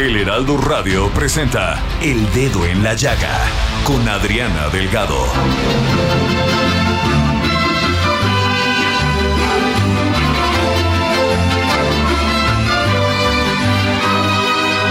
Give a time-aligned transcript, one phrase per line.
[0.00, 3.38] El Heraldo Radio presenta El Dedo en la Llaga
[3.84, 5.26] con Adriana Delgado.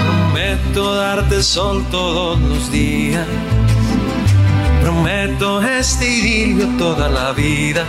[0.05, 3.25] Prometo darte sol todos los días.
[4.83, 7.83] Prometo este idilio toda la vida.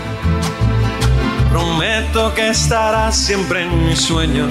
[1.51, 4.49] Prometo que estarás siempre en mis sueños.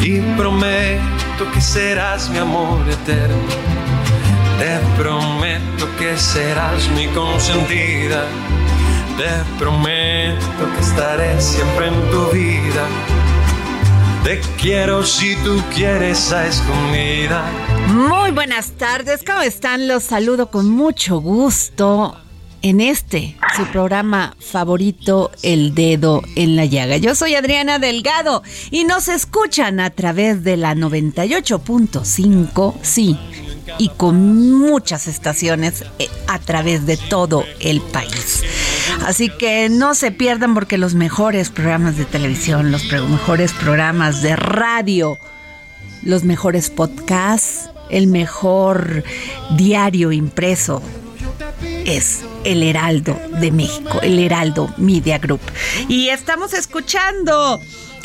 [0.00, 3.36] Y prometo que serás mi amor eterno.
[4.58, 8.24] Te prometo que serás mi consentida.
[9.16, 12.86] Te prometo que estaré siempre en tu vida.
[14.24, 17.44] Te quiero si tú quieres a escondida.
[17.88, 19.88] Muy buenas tardes, ¿cómo están?
[19.88, 22.16] Los saludo con mucho gusto
[22.68, 26.96] en este, su programa favorito, El Dedo en la Llaga.
[26.96, 33.16] Yo soy Adriana Delgado y nos escuchan a través de la 98.5, sí,
[33.78, 38.42] y con muchas estaciones eh, a través de todo el país.
[39.06, 44.34] Así que no se pierdan porque los mejores programas de televisión, los mejores programas de
[44.34, 45.18] radio,
[46.02, 49.04] los mejores podcasts, el mejor
[49.56, 50.82] diario impreso
[51.86, 55.40] es el Heraldo de México, el Heraldo Media Group.
[55.88, 57.60] Y estamos escuchando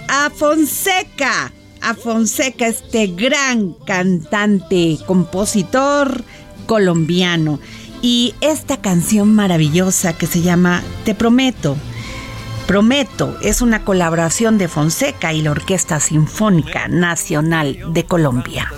[0.08, 6.24] a Fonseca, a Fonseca, este gran cantante, compositor
[6.68, 7.60] colombiano.
[8.04, 11.76] Y esta canción maravillosa que se llama Te Prometo.
[12.68, 18.72] Prometo es una colaboración de Fonseca y la Orquesta Sinfónica Nacional de Colombia.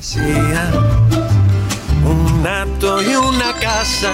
[2.45, 4.11] Acto y una casa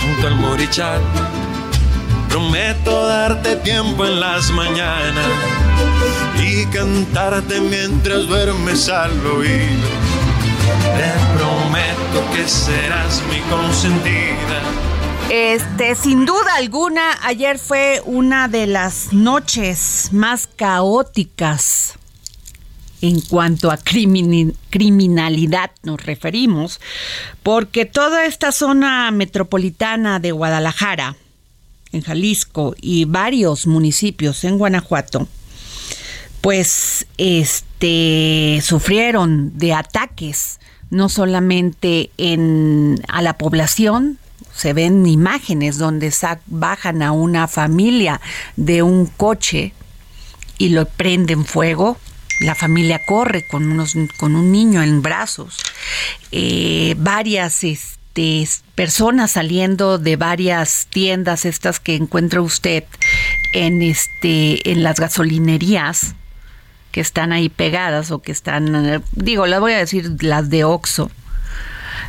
[0.00, 1.00] junto al Morichal.
[2.28, 5.26] Prometo darte tiempo en las mañanas
[6.40, 9.88] y cantarte mientras duermes al oído.
[10.96, 14.60] Te prometo que serás mi consentida.
[15.28, 21.98] Este, sin duda alguna, ayer fue una de las noches más caóticas
[23.02, 26.80] en cuanto a crimin criminalidad nos referimos,
[27.42, 31.16] porque toda esta zona metropolitana de Guadalajara,
[31.92, 35.28] en Jalisco y varios municipios en Guanajuato,
[36.40, 40.58] pues este sufrieron de ataques
[40.88, 44.18] no solamente en a la población
[44.54, 46.12] se ven imágenes donde
[46.46, 48.20] bajan a una familia
[48.56, 49.72] de un coche
[50.58, 51.96] y lo prenden fuego.
[52.42, 55.62] La familia corre con, unos, con un niño en brazos.
[56.30, 62.84] Eh, varias este, personas saliendo de varias tiendas, estas que encuentra usted
[63.54, 66.14] en, este, en las gasolinerías
[66.90, 71.10] que están ahí pegadas o que están, digo, las voy a decir las de Oxo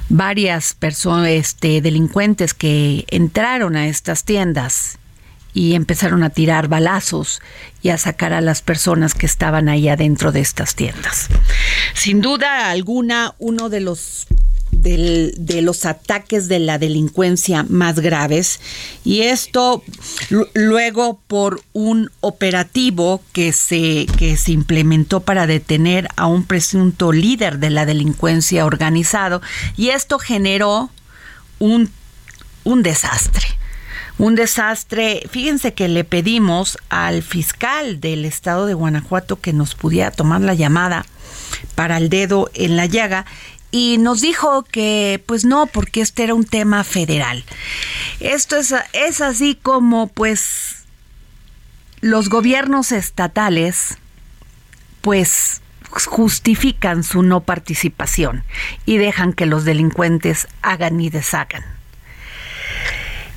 [0.09, 4.97] varias personas, este, delincuentes que entraron a estas tiendas
[5.53, 7.41] y empezaron a tirar balazos
[7.81, 11.27] y a sacar a las personas que estaban ahí adentro de estas tiendas.
[11.93, 14.27] Sin duda alguna, uno de los
[14.71, 18.59] del, de los ataques de la delincuencia más graves
[19.05, 19.83] y esto
[20.53, 27.59] luego por un operativo que se, que se implementó para detener a un presunto líder
[27.59, 29.41] de la delincuencia organizado
[29.77, 30.89] y esto generó
[31.59, 31.91] un,
[32.63, 33.45] un desastre
[34.17, 35.23] Un desastre.
[35.29, 40.53] Fíjense que le pedimos al fiscal del estado de Guanajuato que nos pudiera tomar la
[40.53, 41.05] llamada
[41.75, 43.25] para el dedo en la llaga
[43.71, 47.43] y nos dijo que pues no, porque este era un tema federal.
[48.19, 50.83] Esto es, es así como pues
[51.99, 53.97] los gobiernos estatales
[55.01, 58.43] pues justifican su no participación
[58.85, 61.72] y dejan que los delincuentes hagan y deshagan.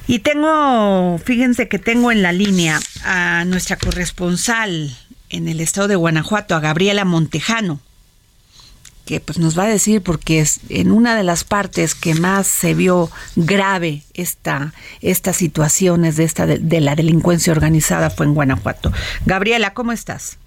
[0.09, 4.91] Y tengo, fíjense que tengo en la línea a nuestra corresponsal
[5.31, 7.81] en el estado de Guanajuato, a Gabriela Montejano,
[9.05, 12.47] que pues nos va a decir porque es en una de las partes que más
[12.47, 14.73] se vio grave esta
[15.03, 18.93] estas situaciones de esta de la delincuencia organizada fue en Guanajuato.
[19.25, 20.39] Gabriela, ¿cómo estás?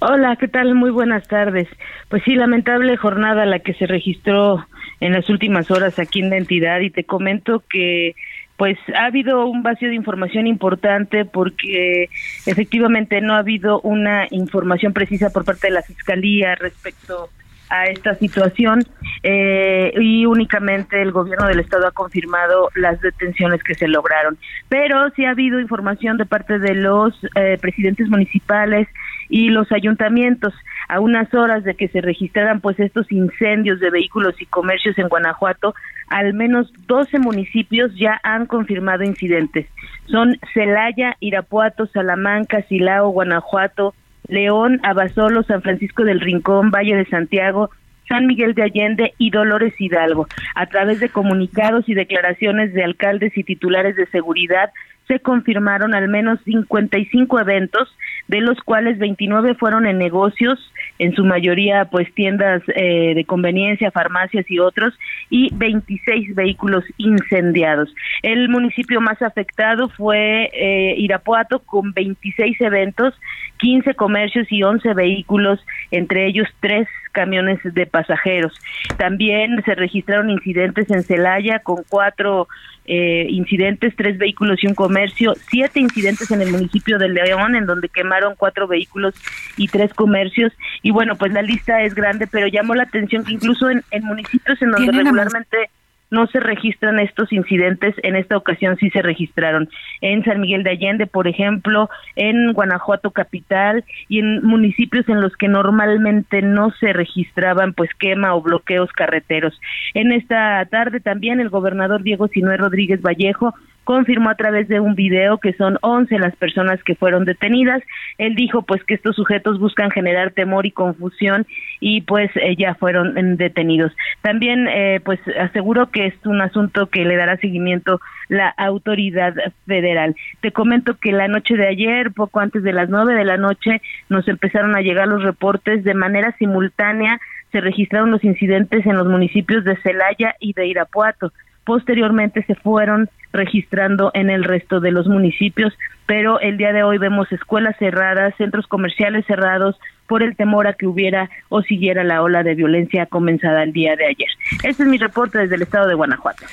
[0.00, 0.74] Hola, ¿qué tal?
[0.74, 1.68] Muy buenas tardes.
[2.08, 4.66] Pues sí, lamentable jornada la que se registró
[5.00, 8.14] en las últimas horas aquí en la entidad y te comento que
[8.58, 12.10] pues ha habido un vacío de información importante porque
[12.44, 17.30] efectivamente no ha habido una información precisa por parte de la Fiscalía respecto
[17.70, 18.84] a esta situación
[19.22, 24.36] eh, y únicamente el gobierno del estado ha confirmado las detenciones que se lograron.
[24.68, 28.88] Pero sí ha habido información de parte de los eh, presidentes municipales
[29.28, 30.54] y los ayuntamientos
[30.88, 35.08] a unas horas de que se registraran pues estos incendios de vehículos y comercios en
[35.08, 35.74] Guanajuato,
[36.08, 39.66] al menos 12 municipios ya han confirmado incidentes.
[40.06, 43.94] Son Celaya, Irapuato, Salamanca, Silao, Guanajuato,
[44.28, 47.70] León, Abasolo, San Francisco del Rincón, Valle de Santiago,
[48.08, 50.26] San Miguel de Allende y Dolores Hidalgo.
[50.54, 54.70] A través de comunicados y declaraciones de alcaldes y titulares de seguridad,
[55.08, 57.88] se confirmaron al menos 55 eventos,
[58.28, 60.58] de los cuales 29 fueron en negocios,
[60.98, 64.94] en su mayoría pues tiendas eh, de conveniencia, farmacias y otros,
[65.30, 67.92] y 26 vehículos incendiados.
[68.22, 73.14] El municipio más afectado fue eh, Irapuato con 26 eventos,
[73.58, 75.60] 15 comercios y 11 vehículos,
[75.90, 78.52] entre ellos tres camiones de pasajeros.
[78.98, 82.46] También se registraron incidentes en Celaya con cuatro
[82.88, 87.66] eh, incidentes, tres vehículos y un comercio, siete incidentes en el municipio de León, en
[87.66, 89.14] donde quemaron cuatro vehículos
[89.56, 90.52] y tres comercios.
[90.82, 94.04] Y bueno, pues la lista es grande, pero llamó la atención que incluso en, en
[94.04, 95.70] municipios en donde regularmente
[96.10, 99.68] no se registran estos incidentes, en esta ocasión sí se registraron
[100.00, 105.36] en San Miguel de Allende, por ejemplo, en Guanajuato capital y en municipios en los
[105.36, 109.58] que normalmente no se registraban pues quema o bloqueos carreteros.
[109.94, 113.54] En esta tarde también el gobernador Diego Sinué Rodríguez Vallejo
[113.88, 117.82] confirmó a través de un video que son 11 las personas que fueron detenidas.
[118.18, 121.46] Él dijo pues que estos sujetos buscan generar temor y confusión
[121.80, 123.90] y pues eh, ya fueron mm, detenidos.
[124.20, 127.98] También eh, pues aseguró que es un asunto que le dará seguimiento
[128.28, 129.32] la autoridad
[129.66, 130.14] federal.
[130.42, 133.80] Te comento que la noche de ayer, poco antes de las nueve de la noche,
[134.10, 137.18] nos empezaron a llegar los reportes de manera simultánea
[137.50, 141.32] se registraron los incidentes en los municipios de Celaya y de Irapuato.
[141.68, 145.74] Posteriormente se fueron registrando en el resto de los municipios,
[146.06, 150.72] pero el día de hoy vemos escuelas cerradas, centros comerciales cerrados por el temor a
[150.72, 154.28] que hubiera o siguiera la ola de violencia comenzada el día de ayer.
[154.64, 156.46] Este es mi reporte desde el estado de Guanajuato.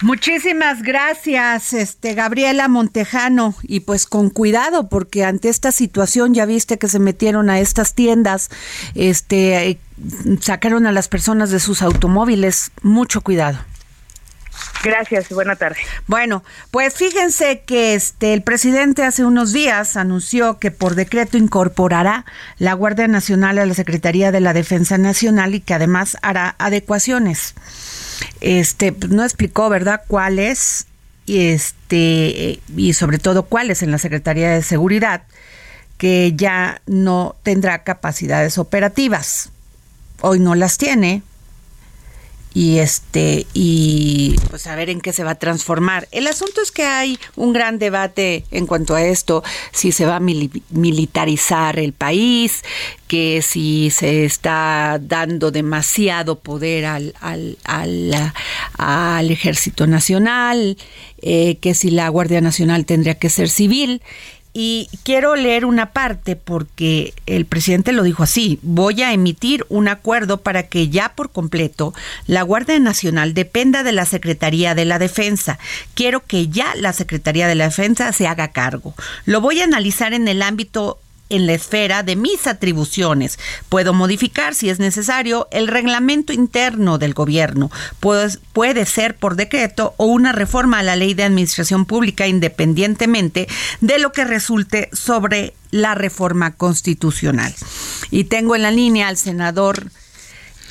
[0.00, 6.78] Muchísimas gracias, este Gabriela Montejano, y pues con cuidado porque ante esta situación ya viste
[6.78, 8.48] que se metieron a estas tiendas,
[8.94, 9.78] este eh,
[10.40, 13.58] sacaron a las personas de sus automóviles, mucho cuidado.
[14.82, 15.78] Gracias, buena tarde.
[16.08, 22.24] Bueno, pues fíjense que este el presidente hace unos días anunció que por decreto incorporará
[22.58, 27.54] la Guardia Nacional a la Secretaría de la Defensa Nacional y que además hará adecuaciones.
[28.40, 30.86] Este no explicó, ¿verdad?, cuáles
[31.26, 35.22] y este y sobre todo cuáles en la Secretaría de Seguridad
[35.96, 39.50] que ya no tendrá capacidades operativas.
[40.20, 41.22] Hoy no las tiene,
[42.54, 46.08] y este y pues a ver en qué se va a transformar.
[46.10, 49.42] El asunto es que hay un gran debate en cuanto a esto,
[49.72, 52.62] si se va a militarizar el país,
[53.08, 58.32] que si se está dando demasiado poder al, al, al,
[58.78, 60.76] al ejército nacional,
[61.20, 64.02] eh, que si la Guardia Nacional tendría que ser civil
[64.54, 69.88] y quiero leer una parte porque el presidente lo dijo así, voy a emitir un
[69.88, 71.94] acuerdo para que ya por completo
[72.26, 75.58] la Guardia Nacional dependa de la Secretaría de la Defensa.
[75.94, 78.94] Quiero que ya la Secretaría de la Defensa se haga cargo.
[79.24, 80.98] Lo voy a analizar en el ámbito
[81.32, 83.38] en la esfera de mis atribuciones.
[83.68, 87.70] Puedo modificar, si es necesario, el reglamento interno del gobierno.
[88.00, 93.48] Puede, ser por decreto o una reforma a la ley de administración pública independientemente
[93.80, 97.54] de lo que resulte sobre la reforma constitucional.
[98.10, 99.90] Y tengo en la línea al senador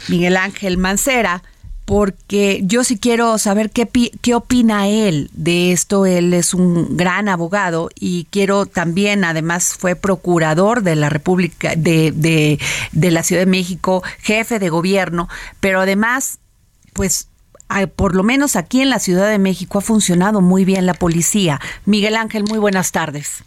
[0.08, 1.44] Miguel Ángel Mancera,
[1.91, 3.86] porque yo sí quiero saber qué,
[4.21, 6.05] qué opina él de esto.
[6.05, 12.13] Él es un gran abogado y quiero también, además, fue procurador de la República, de,
[12.13, 12.60] de,
[12.93, 15.27] de la Ciudad de México, jefe de gobierno,
[15.60, 16.39] pero además,
[16.93, 17.27] pues
[17.98, 21.60] por lo menos aquí en la Ciudad de México ha funcionado muy bien la policía.
[21.83, 23.43] Miguel Ángel, muy buenas tardes.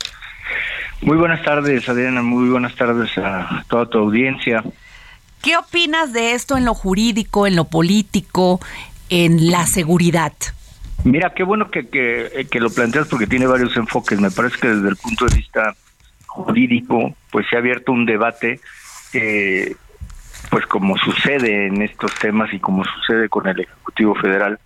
[1.00, 2.20] Muy buenas tardes, Adriana.
[2.20, 4.62] Muy buenas tardes a toda tu audiencia.
[5.44, 8.60] ¿Qué opinas de esto en lo jurídico, en lo político,
[9.10, 10.32] en la seguridad?
[11.04, 14.18] Mira, qué bueno que, que, que, lo planteas porque tiene varios enfoques.
[14.18, 15.76] Me parece que desde el punto de vista
[16.28, 18.58] jurídico, pues se ha abierto un debate,
[19.12, 19.76] eh,
[20.48, 24.58] pues como sucede en estos temas y como sucede con el Ejecutivo Federal,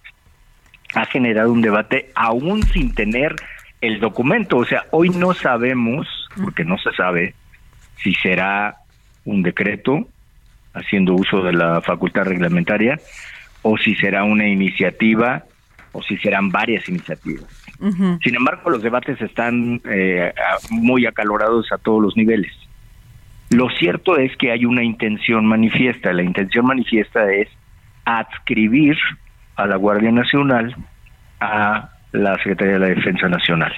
[0.95, 3.35] ha generado un debate aún sin tener
[3.81, 4.59] el documento.
[4.59, 6.07] O sea, hoy no sabemos,
[6.41, 7.35] porque no se sabe,
[8.01, 8.77] si será
[9.25, 10.07] un decreto,
[10.79, 12.99] haciendo uso de la facultad reglamentaria,
[13.63, 15.45] o si será una iniciativa,
[15.93, 17.47] o si serán varias iniciativas.
[18.23, 20.33] Sin embargo, los debates están eh,
[20.71, 22.53] muy acalorados a todos los niveles.
[23.51, 26.13] Lo cierto es que hay una intención manifiesta.
[26.13, 27.49] La intención manifiesta es
[28.05, 28.97] adscribir
[29.57, 30.75] a la Guardia Nacional
[31.41, 33.73] a la Secretaría de la Defensa Nacional.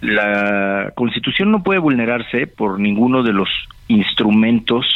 [0.00, 3.48] La Constitución no puede vulnerarse por ninguno de los
[3.88, 4.86] instrumentos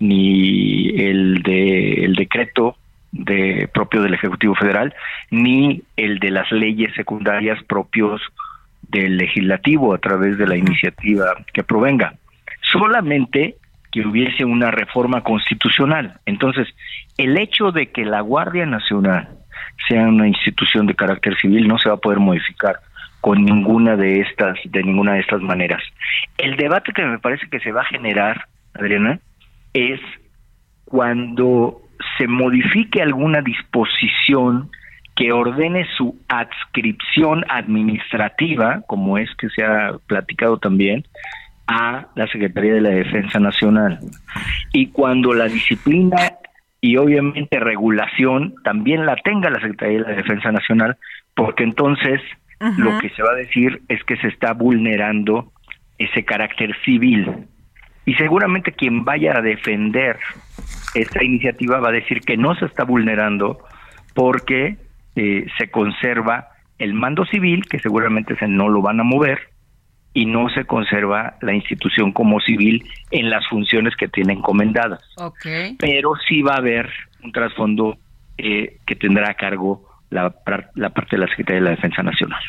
[0.00, 2.76] ni el de el decreto
[3.12, 4.94] de propio del Ejecutivo Federal
[5.30, 8.20] ni el de las leyes secundarias propios
[8.82, 12.14] del legislativo a través de la iniciativa que provenga.
[12.62, 13.56] Solamente
[13.92, 16.20] que hubiese una reforma constitucional.
[16.26, 16.68] Entonces,
[17.16, 19.28] el hecho de que la Guardia Nacional
[19.88, 22.76] sea una institución de carácter civil no se va a poder modificar
[23.20, 25.82] con ninguna de estas de ninguna de estas maneras.
[26.38, 29.18] El debate que me parece que se va a generar, Adriana,
[29.72, 30.00] es
[30.84, 31.82] cuando
[32.18, 34.70] se modifique alguna disposición
[35.14, 41.04] que ordene su adscripción administrativa, como es que se ha platicado también,
[41.66, 43.98] a la Secretaría de la Defensa Nacional.
[44.72, 46.16] Y cuando la disciplina
[46.80, 50.96] y obviamente regulación también la tenga la Secretaría de la Defensa Nacional,
[51.34, 52.20] porque entonces
[52.76, 55.52] lo que se va a decir es que se está vulnerando
[55.98, 57.46] ese carácter civil
[58.10, 60.18] y seguramente quien vaya a defender
[60.94, 63.60] esta iniciativa va a decir que no se está vulnerando
[64.14, 64.78] porque
[65.14, 66.48] eh, se conserva
[66.78, 69.38] el mando civil, que seguramente se no lo van a mover,
[70.12, 75.02] y no se conserva la institución como civil en las funciones que tiene encomendadas.
[75.78, 76.90] Pero sí va a haber
[77.22, 77.96] un trasfondo
[78.38, 80.34] eh, que tendrá a cargo la,
[80.74, 82.42] la parte de la Secretaría de la Defensa Nacional.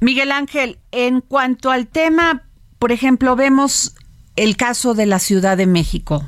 [0.00, 2.44] Miguel Ángel, en cuanto al tema,
[2.78, 3.94] por ejemplo, vemos
[4.40, 6.24] el caso de la Ciudad de México.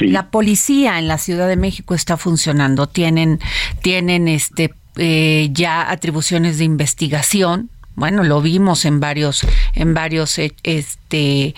[0.00, 2.88] La policía en la Ciudad de México está funcionando.
[2.88, 3.38] Tienen,
[3.82, 7.68] tienen este eh, ya atribuciones de investigación.
[7.96, 11.54] Bueno, lo vimos en varios, en varios eh, este,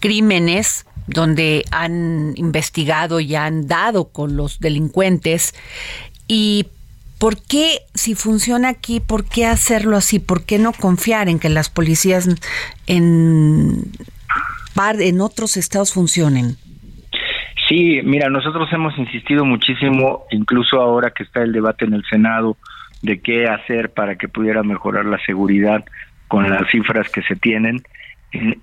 [0.00, 5.54] crímenes donde han investigado y han dado con los delincuentes.
[6.26, 6.68] ¿Y
[7.18, 10.20] por qué, si funciona aquí, por qué hacerlo así?
[10.20, 12.28] ¿Por qué no confiar en que las policías
[12.86, 13.92] en
[14.98, 16.56] en otros estados funcionen?
[17.68, 22.56] Sí, mira, nosotros hemos insistido muchísimo, incluso ahora que está el debate en el Senado,
[23.02, 25.84] de qué hacer para que pudiera mejorar la seguridad
[26.28, 27.82] con las cifras que se tienen.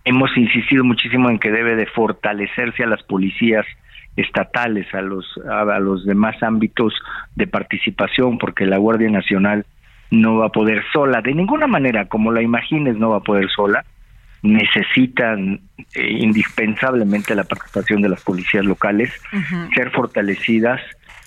[0.03, 3.65] Hemos insistido muchísimo en que debe de fortalecerse a las policías
[4.15, 6.93] estatales, a los a los demás ámbitos
[7.35, 9.65] de participación, porque la Guardia Nacional
[10.11, 13.49] no va a poder sola, de ninguna manera, como la imagines, no va a poder
[13.49, 13.85] sola
[14.53, 15.59] necesitan
[15.95, 19.11] eh, indispensablemente la participación de las policías locales,
[19.75, 20.81] ser fortalecidas.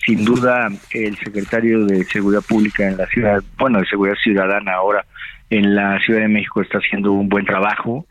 [0.05, 5.05] Sin duda, el secretario de Seguridad Pública en la ciudad, bueno, de Seguridad Ciudadana ahora
[5.51, 8.07] en la Ciudad de México está haciendo un buen trabajo.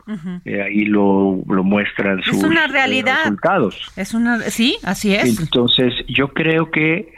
[0.45, 3.19] Eh, ahí lo, lo muestran sus una eh, realidad.
[3.23, 3.91] resultados.
[3.95, 5.39] Es una, sí, así es.
[5.39, 7.13] Entonces, yo creo que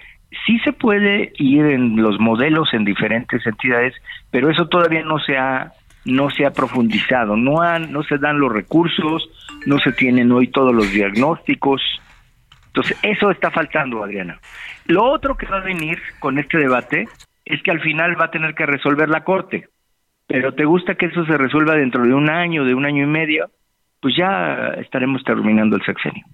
[0.45, 3.95] sí se puede ir en los modelos en diferentes entidades,
[4.29, 5.73] pero eso todavía no se ha
[6.05, 9.29] no se ha profundizado, no, han, no se dan los recursos,
[9.65, 11.81] no se tienen hoy todos los diagnósticos.
[12.67, 14.39] Entonces, eso está faltando, Adriana.
[14.85, 17.07] Lo otro que va a venir con este debate
[17.45, 19.67] es que al final va a tener que resolver la Corte.
[20.27, 23.07] Pero ¿te gusta que eso se resuelva dentro de un año, de un año y
[23.07, 23.51] medio?
[24.01, 26.25] pues ya estaremos terminando el sexenio.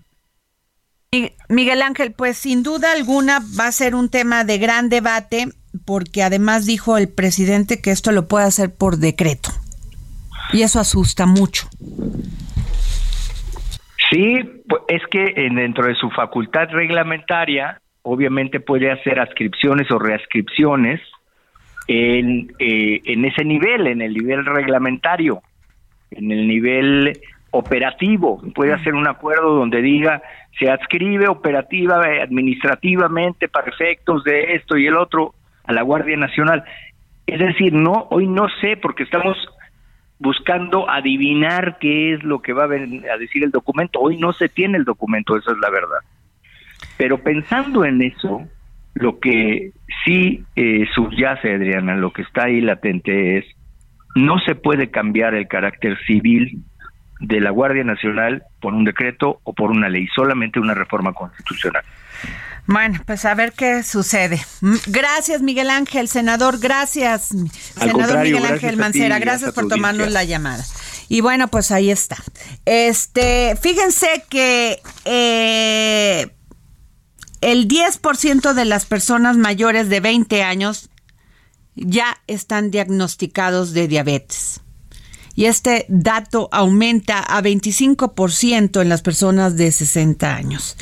[1.49, 5.49] Miguel Ángel, pues sin duda alguna va a ser un tema de gran debate
[5.85, 9.49] porque además dijo el presidente que esto lo puede hacer por decreto.
[10.53, 11.67] Y eso asusta mucho.
[14.09, 21.01] Sí, pues, es que dentro de su facultad reglamentaria, obviamente puede hacer ascripciones o reascripciones
[21.87, 25.41] en, eh, en ese nivel, en el nivel reglamentario,
[26.11, 27.19] en el nivel
[27.51, 28.41] operativo.
[28.53, 30.21] Puede hacer un acuerdo donde diga
[30.59, 35.35] se adscribe operativa, administrativamente para efectos de esto y el otro
[35.65, 36.63] a la Guardia Nacional.
[37.27, 39.37] Es decir, no, hoy no sé porque estamos
[40.19, 43.99] buscando adivinar qué es lo que va a, a decir el documento.
[43.99, 45.99] Hoy no se tiene el documento, esa es la verdad.
[46.97, 48.47] Pero pensando en eso,
[48.93, 49.71] lo que
[50.03, 53.45] sí eh, subyace, Adriana, lo que está ahí latente es,
[54.15, 56.63] no se puede cambiar el carácter civil
[57.19, 61.83] de la Guardia Nacional por un decreto o por una ley, solamente una reforma constitucional.
[62.67, 64.41] Bueno, pues a ver qué sucede.
[64.59, 67.29] Mm, gracias, Miguel Ángel, senador, gracias.
[67.79, 70.63] senador Miguel Ángel Mancera, gracias por tomarnos la llamada.
[71.07, 72.17] Y bueno, pues ahí está.
[72.65, 76.27] Este, fíjense que eh,
[77.39, 80.89] el 10% de las personas mayores de 20 años
[81.75, 84.61] ya están diagnosticados de diabetes
[85.37, 90.75] y este dato aumenta a 25% en las personas de 60 años.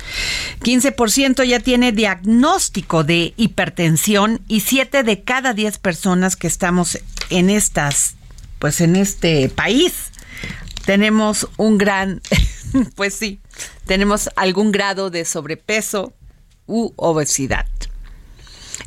[0.63, 6.97] 15% ya tiene diagnóstico de hipertensión y 7 de cada 10 personas que estamos
[7.29, 8.15] en estas
[8.57, 10.11] pues en este país
[10.85, 12.21] tenemos un gran
[12.95, 13.41] pues sí,
[13.85, 16.13] tenemos algún grado de sobrepeso
[16.65, 17.67] u obesidad.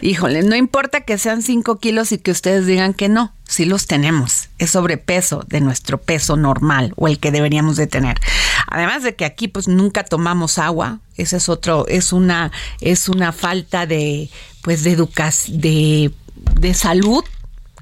[0.00, 3.86] Híjole, no importa que sean 5 kilos y que ustedes digan que no, sí los
[3.86, 4.48] tenemos.
[4.58, 8.18] Es sobrepeso de nuestro peso normal o el que deberíamos de tener.
[8.68, 13.32] Además de que aquí pues nunca tomamos agua, ese es otro, es una, es una
[13.32, 14.30] falta de,
[14.62, 16.12] pues de educación, de,
[16.60, 17.24] de salud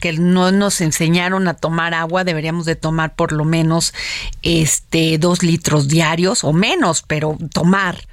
[0.00, 3.94] que no nos enseñaron a tomar agua, deberíamos de tomar por lo menos
[4.42, 8.06] este dos litros diarios o menos, pero tomar.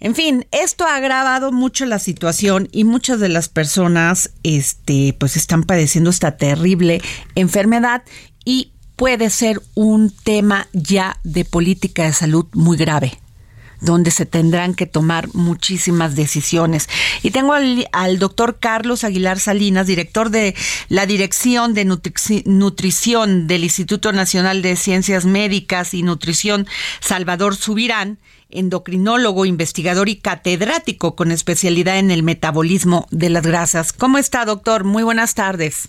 [0.00, 5.36] En fin, esto ha agravado mucho la situación y muchas de las personas este, pues
[5.36, 7.00] están padeciendo esta terrible
[7.34, 8.02] enfermedad
[8.44, 13.18] y puede ser un tema ya de política de salud muy grave
[13.80, 16.88] donde se tendrán que tomar muchísimas decisiones.
[17.22, 20.54] Y tengo al, doctor Carlos Aguilar Salinas, director de
[20.88, 26.66] la Dirección de Nutrición del Instituto Nacional de Ciencias Médicas y Nutrición
[27.00, 28.18] Salvador Subirán,
[28.50, 33.92] endocrinólogo, investigador y catedrático con especialidad en el metabolismo de las grasas.
[33.92, 34.84] ¿Cómo está, doctor?
[34.84, 35.88] Muy buenas tardes.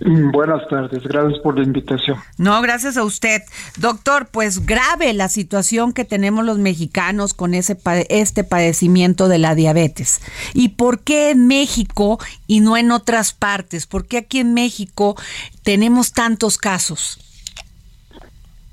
[0.00, 2.18] Mm, buenas tardes, gracias por la invitación.
[2.36, 3.42] No, gracias a usted.
[3.78, 9.54] Doctor, pues grave la situación que tenemos los mexicanos con ese este padecimiento de la
[9.54, 10.20] diabetes.
[10.52, 13.86] ¿Y por qué en México y no en otras partes?
[13.86, 15.16] ¿Por qué aquí en México
[15.62, 17.20] tenemos tantos casos?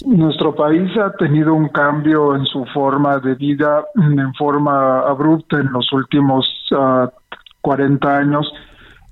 [0.05, 5.71] Nuestro país ha tenido un cambio en su forma de vida en forma abrupta en
[5.71, 6.47] los últimos
[7.61, 8.51] 40 ah, años,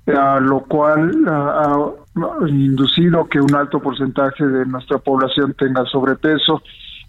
[0.06, 6.62] uh, lo cual ah, ha inducido que un alto porcentaje de nuestra población tenga sobrepeso,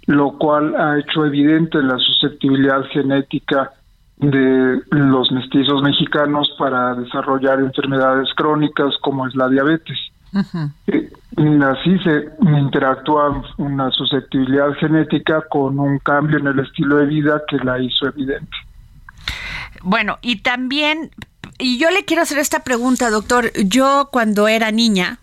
[0.06, 3.72] lo cual ha hecho evidente la susceptibilidad genética
[4.18, 9.98] de los mestizos mexicanos para desarrollar enfermedades crónicas como es la diabetes.
[10.88, 17.42] Eh, así se interactúa una susceptibilidad genética con un cambio en el estilo de vida
[17.48, 18.52] que la hizo evidente.
[19.82, 21.12] Bueno, y también,
[21.58, 23.52] y yo le quiero hacer esta pregunta, doctor.
[23.66, 25.20] Yo cuando era niña,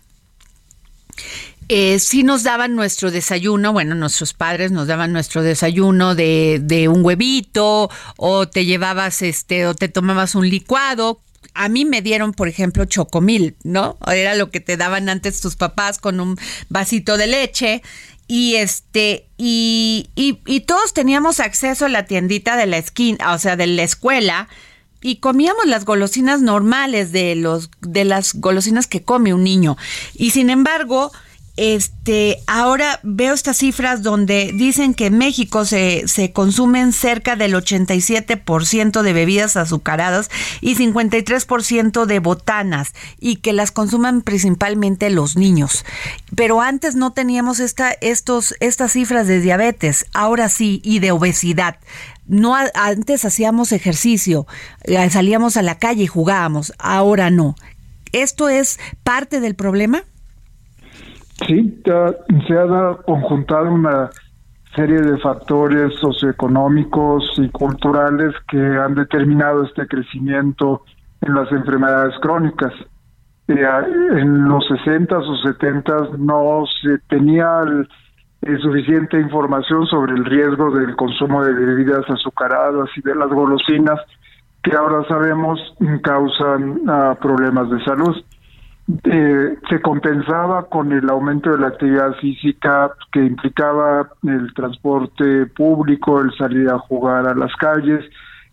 [1.69, 6.87] eh, sí nos daban nuestro desayuno, bueno, nuestros padres nos daban nuestro desayuno de, de,
[6.87, 11.19] un huevito o te llevabas este o te tomabas un licuado
[11.53, 13.97] a mí me dieron, por ejemplo, chocomil, ¿no?
[14.11, 16.37] Era lo que te daban antes tus papás con un
[16.69, 17.81] vasito de leche.
[18.27, 23.55] Y este, y, y, todos teníamos acceso a la tiendita de la esquina, o sea,
[23.55, 24.47] de la escuela,
[25.01, 29.77] y comíamos las golosinas normales de los, de las golosinas que come un niño.
[30.13, 31.11] Y sin embargo,
[31.59, 37.53] este, ahora veo estas cifras donde dicen que en México se, se consumen cerca del
[37.53, 40.29] 87% de bebidas azucaradas
[40.61, 45.83] y 53% de botanas y que las consumen principalmente los niños.
[46.33, 51.75] Pero antes no teníamos esta, estos, estas cifras de diabetes, ahora sí, y de obesidad.
[52.25, 54.47] No, antes hacíamos ejercicio,
[54.83, 57.55] eh, salíamos a la calle y jugábamos, ahora no.
[58.13, 60.05] ¿Esto es parte del problema?
[61.47, 64.09] Sí, se ha conjuntado una
[64.75, 70.83] serie de factores socioeconómicos y culturales que han determinado este crecimiento
[71.21, 72.73] en las enfermedades crónicas.
[73.47, 73.65] Eh,
[74.11, 77.63] en los 60 o 70 no se tenía
[78.41, 83.99] eh, suficiente información sobre el riesgo del consumo de bebidas azucaradas y de las golosinas
[84.61, 85.59] que ahora sabemos
[86.03, 88.15] causan ah, problemas de salud.
[89.03, 96.21] Eh, se compensaba con el aumento de la actividad física que implicaba el transporte público,
[96.21, 98.03] el salir a jugar a las calles,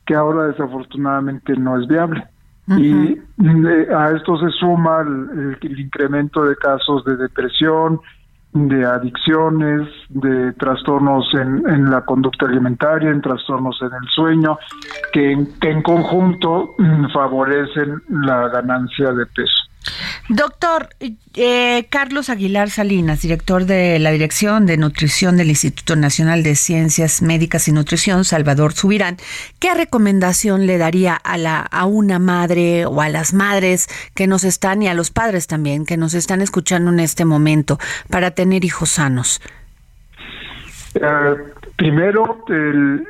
[0.05, 2.27] que ahora desafortunadamente no es viable.
[2.68, 8.01] Y eh, a esto se suma el, incremento de casos de depresión,
[8.53, 14.59] de adicciones, de trastornos en, en, la conducta alimentaria, en trastornos en el sueño,
[15.12, 19.65] que que en conjunto mm, favorecen la ganancia de peso.
[20.29, 20.89] Doctor
[21.35, 27.23] eh, Carlos Aguilar Salinas, director de la Dirección de Nutrición del Instituto Nacional de Ciencias
[27.23, 29.19] Médicas y Nutrición, Salvador Subirán,
[29.61, 34.83] ¿qué recomendación le daría a, la, una madre o a las madres que nos están
[34.83, 37.79] y a los padres también que nos están escuchando en este momento
[38.11, 39.41] para tener hijos sanos?
[40.95, 41.37] Eh,
[41.77, 43.07] primero, el,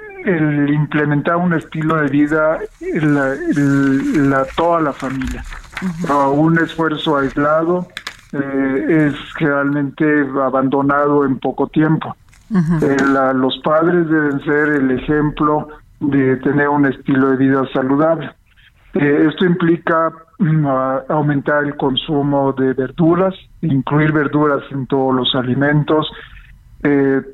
[0.71, 5.45] implementar un estilo de vida la, toda la familia
[6.33, 7.87] un esfuerzo aislado
[8.33, 10.05] eh, es realmente
[10.43, 12.17] abandonado en poco tiempo.
[12.51, 12.97] Eh,
[13.35, 15.69] los padres deben ser el ejemplo
[16.01, 18.31] de tener un estilo de vida saludable.
[18.95, 20.67] Eh, esto implica mm,
[21.09, 26.11] aumentar el consumo de verduras, incluir verduras en todos los alimentos,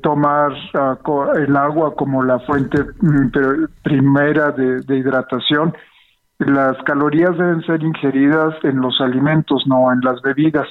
[0.01, 0.97] tomar ah,
[1.35, 3.27] el agua como la fuente mm,
[3.83, 5.75] primera de hidratación
[6.45, 10.67] las calorías deben ser ingeridas en los alimentos, no en las bebidas.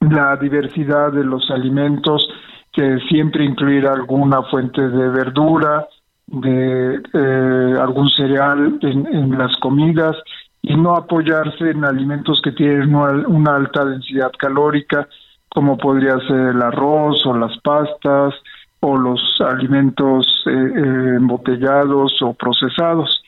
[0.00, 2.28] La diversidad de los alimentos,
[2.72, 5.86] que siempre incluir alguna fuente de verdura,
[6.26, 10.16] de eh, algún cereal en, las comidas
[10.62, 15.08] y no apoyarse en alimentos que tienen una, alta densidad calórica,
[15.48, 18.34] como podría ser el arroz o las pastas
[18.80, 23.22] o los alimentos eh, eh, embotellados o procesados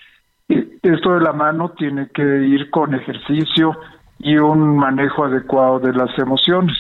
[0.49, 3.79] esto de la mano tiene que ir con ejercicio
[4.19, 6.77] y un manejo adecuado de las emociones.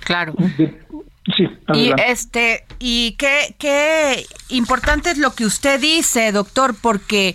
[0.00, 0.34] claro.
[1.36, 1.48] sí.
[1.72, 7.34] Y este y qué qué importante es lo que usted dice, doctor, porque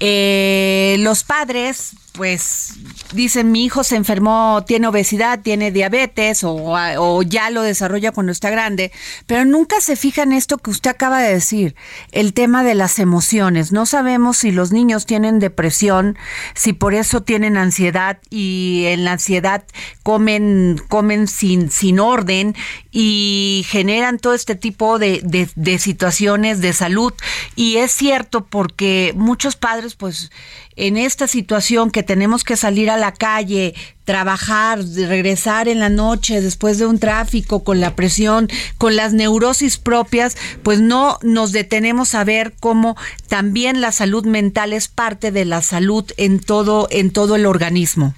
[0.00, 2.74] eh, los padres pues
[3.12, 8.50] dicen mi hijo se enfermó, tiene obesidad, tiene diabetes o, ya lo desarrolla cuando está
[8.50, 8.92] grande,
[9.26, 11.74] pero nunca se fija en esto que usted acaba de decir,
[12.12, 13.72] el tema de las emociones.
[13.72, 16.16] No sabemos si los niños tienen depresión,
[16.54, 19.64] si por eso tienen ansiedad y en la ansiedad
[20.04, 22.54] comen, comen sin, sin orden
[22.96, 25.20] y generan todo este tipo de,
[25.56, 27.12] de situaciones de salud.
[27.56, 30.30] Y es cierto porque muchos padres pues
[30.76, 36.40] en esta situación que tenemos que salir a la calle, trabajar, regresar en la noche
[36.40, 42.14] después de un tráfico con la presión, con las neurosis propias, pues no nos detenemos
[42.14, 42.96] a ver cómo
[43.28, 48.14] también la salud mental es parte de la salud en todo en todo el organismo.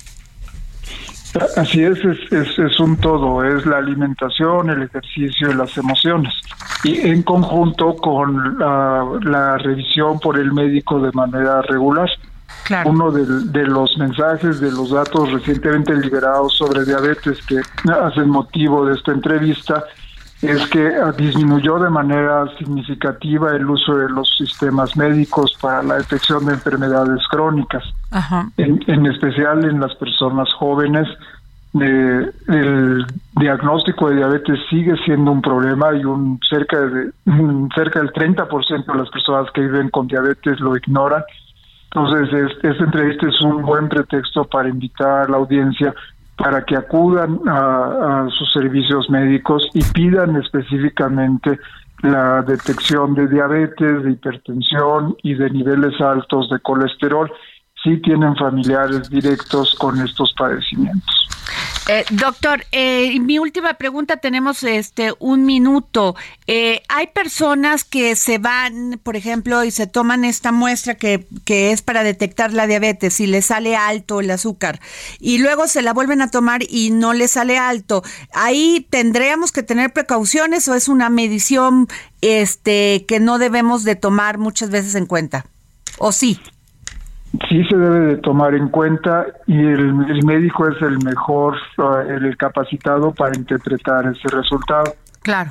[1.56, 6.32] Así es, es, es, un todo, es la alimentación, el ejercicio y las emociones.
[6.84, 12.08] Y en conjunto con la, la revisión por el médico de manera regular.
[12.84, 17.60] Uno de, los mensajes, de los datos recientemente liberados sobre diabetes que
[17.92, 19.84] hacen motivo de esta entrevista
[20.42, 26.44] es que disminuyó de manera significativa el uso de los sistemas médicos para la detección
[26.46, 27.84] de enfermedades crónicas,
[28.56, 31.08] En, especial en las personas jóvenes.
[31.78, 33.06] Eh, el
[33.38, 37.10] diagnóstico de diabetes sigue siendo un problema y un cerca de
[37.74, 41.22] cerca del 30% de las personas que viven con diabetes lo ignoran
[41.96, 45.94] entonces, esta entrevista es un buen pretexto para invitar a la audiencia
[46.36, 51.58] para que acudan a, sus servicios médicos y pidan específicamente
[52.02, 57.32] la detección de diabetes, de hipertensión y de niveles altos de colesterol
[57.86, 61.28] si tienen familiares directos con estos padecimientos.
[61.88, 66.16] Eh, doctor, eh, mi última pregunta, tenemos este un minuto.
[66.48, 71.70] Eh, hay personas que se van, por ejemplo, y se toman esta muestra que, que
[71.70, 74.80] es para detectar la diabetes y le sale alto el azúcar
[75.20, 78.02] y luego se la vuelven a tomar y no le sale alto.
[78.32, 81.86] Ahí tendríamos que tener precauciones o es una medición
[82.20, 85.46] este que no debemos de tomar muchas veces en cuenta.
[85.98, 86.40] ¿O sí?
[87.48, 89.94] Sí se debe de tomar en cuenta y el,
[90.24, 91.56] médico es el mejor,
[92.08, 94.94] el capacitado para interpretar ese resultado.
[95.22, 95.50] Claro.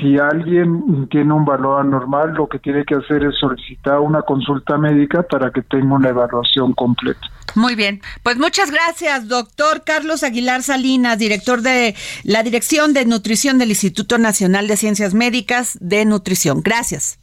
[0.00, 4.78] Si alguien tiene un valor anormal, lo que tiene que hacer es solicitar una consulta
[4.78, 7.20] médica para que tenga una evaluación completa.
[7.54, 13.58] Muy bien, pues muchas gracias, doctor Carlos Aguilar Salinas, director de la Dirección de Nutrición
[13.58, 16.62] del Instituto Nacional de Ciencias Médicas de Nutrición.
[16.62, 17.18] Gracias.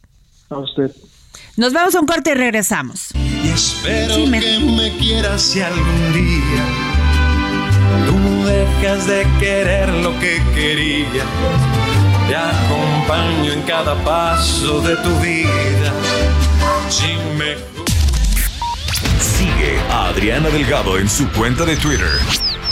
[0.48, 0.92] A usted.
[1.60, 3.08] Nos vamos a un corte y regresamos.
[3.12, 6.64] Y espero que me quieras si algún día
[8.06, 11.22] tú dejas de querer lo que quería.
[12.28, 15.92] Te acompaño en cada paso de tu vida.
[16.88, 17.56] Si me
[19.20, 22.49] Sigue a Adriana Delgado en su cuenta de Twitter.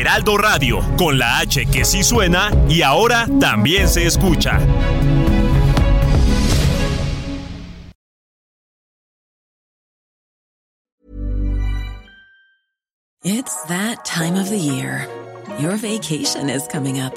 [0.00, 4.58] Heraldo Radio, con la H que sí suena y ahora también se escucha.
[13.22, 15.06] It's that time of the year.
[15.58, 17.14] Your vacation is coming up.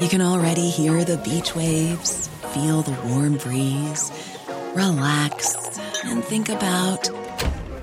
[0.00, 4.10] You can already hear the beach waves, feel the warm breeze,
[4.74, 7.08] relax, and think about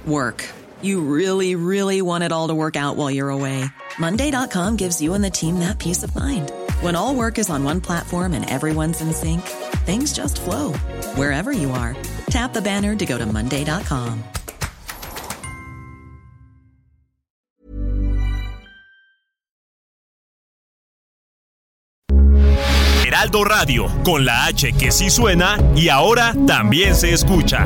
[0.05, 0.43] work.
[0.81, 3.65] You really, really want it all to work out while you're away.
[3.97, 6.51] Monday.com gives you and the team that peace of mind.
[6.81, 9.41] When all work is on one platform and everyone's in sync,
[9.85, 10.73] things just flow
[11.15, 11.95] wherever you are.
[12.29, 14.23] Tap the banner to go to Monday.com.
[23.03, 27.65] Heraldo Radio, con la H que sí suena y ahora también se escucha.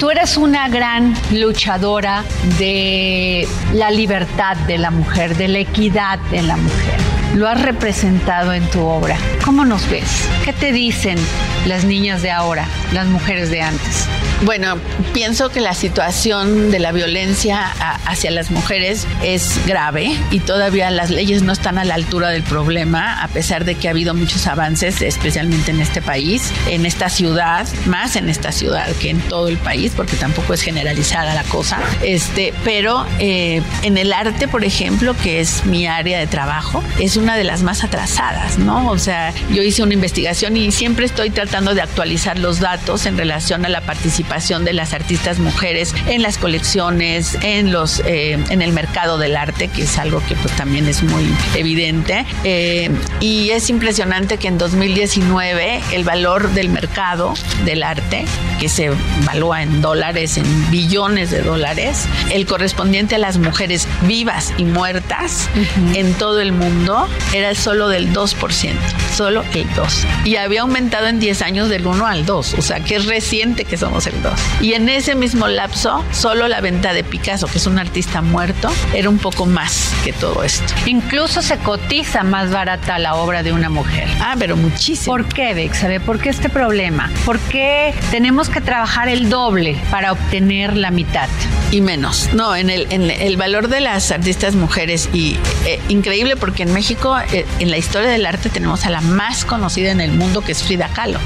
[0.00, 2.24] Tú eres una gran luchadora
[2.58, 6.98] de la libertad de la mujer, de la equidad de la mujer.
[7.34, 9.18] Lo has representado en tu obra.
[9.44, 10.26] ¿Cómo nos ves?
[10.42, 11.18] ¿Qué te dicen
[11.66, 14.06] las niñas de ahora, las mujeres de antes?
[14.42, 14.78] Bueno,
[15.12, 17.62] pienso que la situación de la violencia
[18.06, 22.42] hacia las mujeres es grave y todavía las leyes no están a la altura del
[22.42, 27.10] problema, a pesar de que ha habido muchos avances, especialmente en este país, en esta
[27.10, 31.44] ciudad, más en esta ciudad que en todo el país, porque tampoco es generalizada la
[31.44, 31.78] cosa.
[32.02, 37.18] Este, pero eh, en el arte, por ejemplo, que es mi área de trabajo, es
[37.18, 38.88] una de las más atrasadas, ¿no?
[38.90, 43.18] O sea, yo hice una investigación y siempre estoy tratando de actualizar los datos en
[43.18, 48.62] relación a la participación de las artistas mujeres en las colecciones, en los, eh, en
[48.62, 51.24] el mercado del arte, que es algo que pues también es muy
[51.56, 52.24] evidente.
[52.44, 57.34] Eh, y es impresionante que en 2019 el valor del mercado
[57.64, 58.26] del arte,
[58.60, 64.52] que se evalúa en dólares, en billones de dólares, el correspondiente a las mujeres vivas
[64.56, 65.48] y muertas
[65.94, 68.76] en todo el mundo era solo del 2%,
[69.16, 70.26] solo el 2%.
[70.26, 73.64] Y había aumentado en 10 años del 1 al 2, o sea que es reciente
[73.64, 74.20] que somos el
[74.60, 78.70] y en ese mismo lapso, solo la venta de Picasso, que es un artista muerto,
[78.92, 80.74] era un poco más que todo esto.
[80.86, 84.08] Incluso se cotiza más barata la obra de una mujer.
[84.20, 85.16] Ah, pero muchísimo.
[85.16, 85.84] ¿Por qué, Dex?
[86.04, 87.10] ¿Por qué este problema?
[87.24, 91.28] ¿Por qué tenemos que trabajar el doble para obtener la mitad?
[91.70, 92.28] Y menos.
[92.34, 96.72] No, en el, en el valor de las artistas mujeres y eh, increíble porque en
[96.72, 100.42] México, eh, en la historia del arte, tenemos a la más conocida en el mundo
[100.42, 101.18] que es Frida Kahlo.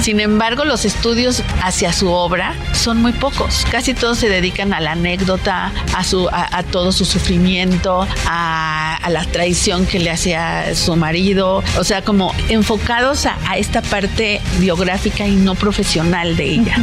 [0.00, 3.66] Sin embargo, los estudios hacia su obra son muy pocos.
[3.70, 9.24] Casi todos se dedican a la anécdota, a, su, a, todo su sufrimiento, a, la
[9.24, 15.36] traición que le hacía su marido, o sea, como enfocados a, esta parte biográfica y
[15.36, 16.76] no profesional de ella.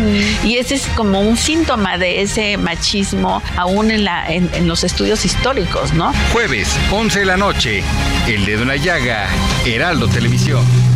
[0.43, 5.25] Y ese es como un síntoma de ese machismo aún en, la, en, los estudios
[5.25, 6.13] históricos, ¿no?
[6.31, 7.83] Jueves, 11 de la noche,
[8.27, 9.27] El Dedo en la Llaga,
[9.65, 10.88] Heraldo Televisión.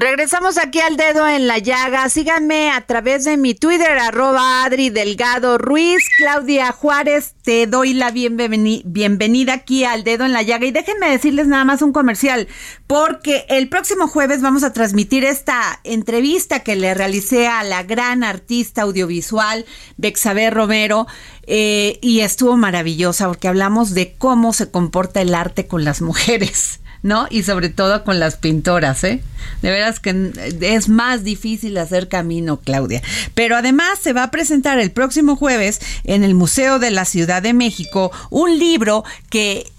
[0.00, 2.08] Regresamos aquí al dedo en la llaga.
[2.08, 6.04] Síganme a través de mi Twitter, arroba Adri Delgado Ruiz.
[6.18, 10.66] Claudia Juárez, te doy la bienvenida aquí al dedo en la llaga.
[10.66, 12.46] Y déjenme decirles nada más un comercial,
[12.86, 18.22] porque el próximo jueves vamos a transmitir esta entrevista que le realicé a la gran
[18.22, 21.08] artista audiovisual Bexabe Romero.
[21.42, 26.78] Eh, y estuvo maravillosa porque hablamos de cómo se comporta el arte con las mujeres.
[27.02, 27.26] ¿No?
[27.30, 29.22] Y sobre todo con las pintoras, ¿eh?
[29.62, 33.02] De veras que es más difícil hacer camino, Claudia.
[33.34, 37.42] Pero además se va a presentar el próximo jueves en el Museo de la Ciudad
[37.42, 39.70] de México un libro que,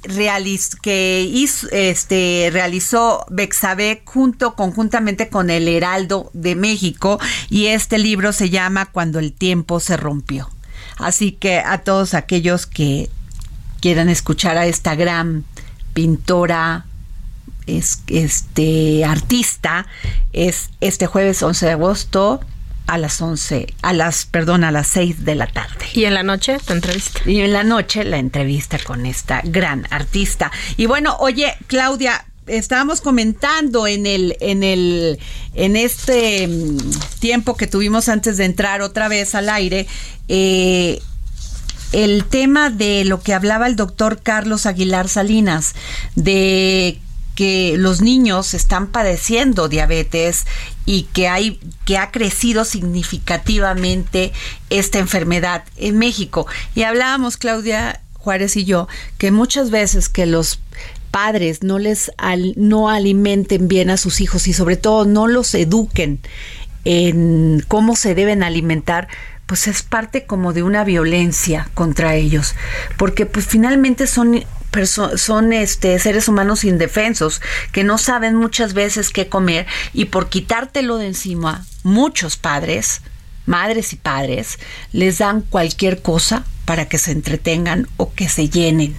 [0.81, 8.33] que hizo, este, realizó Bexabe junto, conjuntamente con el Heraldo de México y este libro
[8.33, 10.49] se llama Cuando el tiempo se rompió.
[10.97, 13.09] Así que a todos aquellos que
[13.79, 15.45] quieran escuchar a esta gran
[15.93, 16.85] pintora,
[17.77, 19.85] es, este artista
[20.33, 22.39] es este jueves 11 de agosto
[22.89, 25.85] a las 11, a las, perdón, a las 6 de la tarde.
[25.93, 27.21] Y en la noche tu entrevista.
[27.25, 30.51] Y en la noche la entrevista con esta gran artista.
[30.75, 35.19] Y bueno, oye, Claudia, estábamos comentando en el en el
[35.53, 36.77] en este mm,
[37.19, 39.85] tiempo que tuvimos antes de entrar otra vez al aire
[40.27, 40.99] eh,
[41.91, 45.75] el tema de lo que hablaba el doctor Carlos Aguilar Salinas
[46.15, 46.99] de
[47.39, 50.45] que los niños están padeciendo diabetes
[50.85, 54.33] y que hay que ha crecido significativamente
[54.69, 56.47] esta enfermedad en México.
[56.75, 60.59] Y hablábamos Claudia Juárez y yo que muchas veces que los
[61.11, 62.11] padres no les
[62.57, 66.19] no alimenten bien a sus hijos y sobre todo no los eduquen
[66.83, 69.07] en cómo se deben alimentar,
[69.45, 72.53] pues es parte como de una violencia contra ellos,
[72.97, 74.43] porque pues finalmente son
[75.15, 80.97] son este, seres humanos indefensos que no saben muchas veces qué comer y por quitártelo
[80.97, 83.01] de encima, muchos padres,
[83.45, 84.59] madres y padres,
[84.91, 88.95] les dan cualquier cosa para que se entretengan o que se llenen.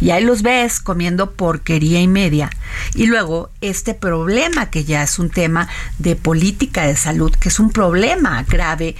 [0.00, 2.50] Y ahí los ves comiendo porquería y media.
[2.94, 7.60] Y luego este problema que ya es un tema de política de salud, que es
[7.60, 8.96] un problema grave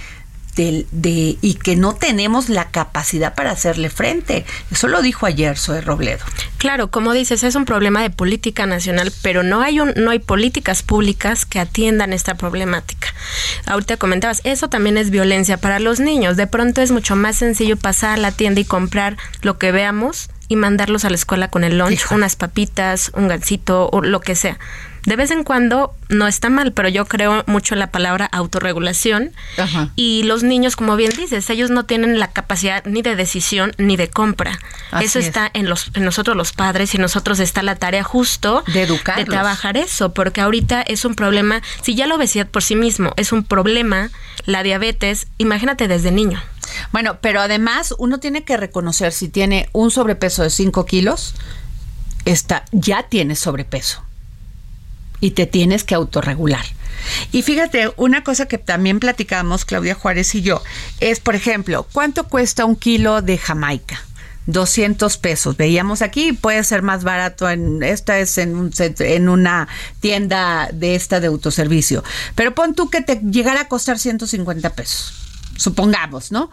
[0.55, 4.45] de, y que no tenemos la capacidad para hacerle frente.
[4.71, 6.23] Eso lo dijo ayer Zoe Robledo.
[6.57, 10.19] Claro, como dices, es un problema de política nacional, pero no hay, un, no hay
[10.19, 13.13] políticas públicas que atiendan esta problemática.
[13.65, 16.37] Ahorita comentabas, eso también es violencia para los niños.
[16.37, 20.29] De pronto es mucho más sencillo pasar a la tienda y comprar lo que veamos
[20.47, 24.35] y mandarlos a la escuela con el lunch, unas papitas, un gansito o lo que
[24.35, 24.59] sea
[25.05, 29.31] de vez en cuando no está mal, pero yo creo mucho en la palabra autorregulación.
[29.95, 33.97] Y los niños, como bien dices, ellos no tienen la capacidad ni de decisión ni
[33.97, 34.59] de compra.
[35.01, 38.83] eso está en, los, en nosotros los padres y nosotros está la tarea justo de
[38.83, 39.17] educar.
[39.17, 43.13] De trabajar eso, porque ahorita es un problema, si ya la obesidad por sí mismo
[43.17, 44.09] es un problema,
[44.45, 46.41] la diabetes, imagínate desde niño.
[46.91, 51.35] Bueno, pero además uno tiene que reconocer si tiene un sobrepeso de 5 kilos,
[52.25, 54.04] está, ya tiene sobrepeso
[55.19, 56.65] y te tienes que autorregular.
[57.31, 60.63] Y fíjate, una cosa que también platicamos Claudia Juárez y yo
[60.99, 64.01] es, por ejemplo, ¿cuánto cuesta un kilo de Jamaica?
[64.47, 65.57] 200 pesos.
[65.57, 69.67] Veíamos aquí, puede ser más barato en esta es en, un, en una
[69.99, 72.03] tienda de esta de autoservicio.
[72.35, 75.13] Pero pon tú que te llegara a costar 150 pesos.
[75.57, 76.51] Supongamos, ¿no?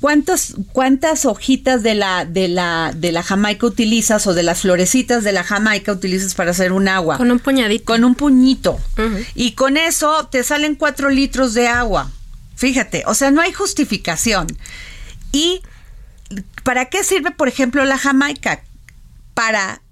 [0.00, 5.24] ¿Cuántas, ¿Cuántas hojitas de la, de, la, de la Jamaica utilizas o de las florecitas
[5.24, 7.18] de la Jamaica utilizas para hacer un agua?
[7.18, 7.84] Con un puñadito.
[7.84, 8.80] Con un puñito.
[9.34, 12.10] Y con eso te salen cuatro litros de agua.
[12.56, 14.46] Fíjate, o sea, no hay justificación.
[15.32, 15.60] ¿Y
[16.62, 18.62] para qué sirve, por ejemplo, la Jamaica?
[19.34, 19.82] Para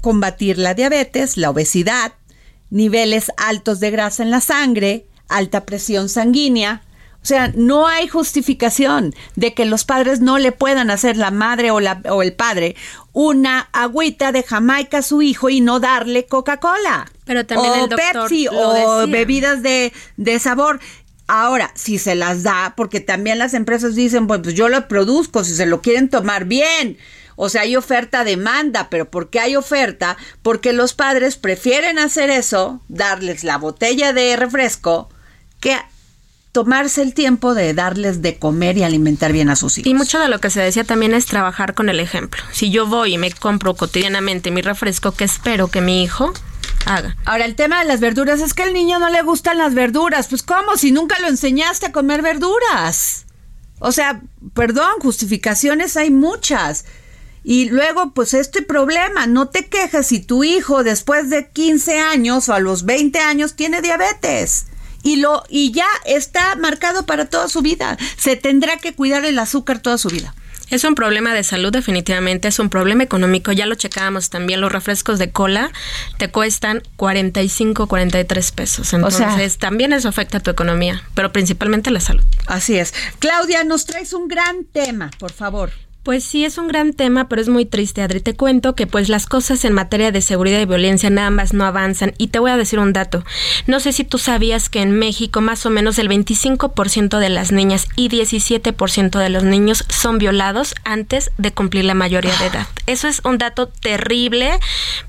[0.00, 2.14] combatir la diabetes, la obesidad,
[2.70, 6.82] niveles altos de grasa en la sangre, alta presión sanguínea,
[7.22, 11.70] o sea, no hay justificación de que los padres no le puedan hacer la madre
[11.70, 12.76] o, la, o el padre
[13.12, 17.10] una agüita de Jamaica a su hijo y no darle Coca-Cola.
[17.24, 20.78] Pero también o el Pepsi o bebidas de, de sabor.
[21.26, 25.44] Ahora, si se las da, porque también las empresas dicen, pues, pues yo lo produzco,
[25.44, 26.96] si se lo quieren tomar bien.
[27.34, 30.16] O sea, hay oferta-demanda, pero ¿por qué hay oferta?
[30.42, 35.10] Porque los padres prefieren hacer eso, darles la botella de refresco,
[35.60, 35.76] que
[36.58, 39.88] tomarse el tiempo de darles de comer y alimentar bien a sus hijos.
[39.88, 42.42] Y mucho de lo que se decía también es trabajar con el ejemplo.
[42.50, 46.32] Si yo voy y me compro cotidianamente mi refresco, ¿qué espero que mi hijo
[46.84, 47.16] haga?
[47.26, 50.26] Ahora, el tema de las verduras es que al niño no le gustan las verduras.
[50.26, 50.76] Pues ¿cómo?
[50.76, 53.26] Si nunca lo enseñaste a comer verduras.
[53.78, 54.20] O sea,
[54.52, 56.86] perdón, justificaciones hay muchas.
[57.44, 62.48] Y luego, pues este problema, no te quejes si tu hijo después de 15 años
[62.48, 64.66] o a los 20 años tiene diabetes.
[65.02, 67.96] Y, lo, y ya está marcado para toda su vida.
[68.16, 70.34] Se tendrá que cuidar el azúcar toda su vida.
[70.70, 74.70] Es un problema de salud definitivamente, es un problema económico, ya lo checábamos también, los
[74.70, 75.70] refrescos de cola
[76.18, 78.92] te cuestan 45, 43 pesos.
[78.92, 82.24] Entonces también eso afecta a tu economía, pero principalmente la salud.
[82.46, 82.92] Así es.
[83.18, 85.70] Claudia, nos traes un gran tema, por favor.
[86.08, 88.20] Pues sí, es un gran tema, pero es muy triste, Adri.
[88.20, 91.66] Te cuento que pues las cosas en materia de seguridad y violencia nada más no
[91.66, 92.14] avanzan.
[92.16, 93.26] Y te voy a decir un dato.
[93.66, 97.52] No sé si tú sabías que en México más o menos el 25% de las
[97.52, 102.66] niñas y 17% de los niños son violados antes de cumplir la mayoría de edad.
[102.86, 104.58] Eso es un dato terrible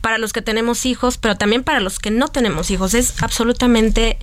[0.01, 2.93] para los que tenemos hijos, pero también para los que no tenemos hijos.
[2.93, 4.17] Es absolutamente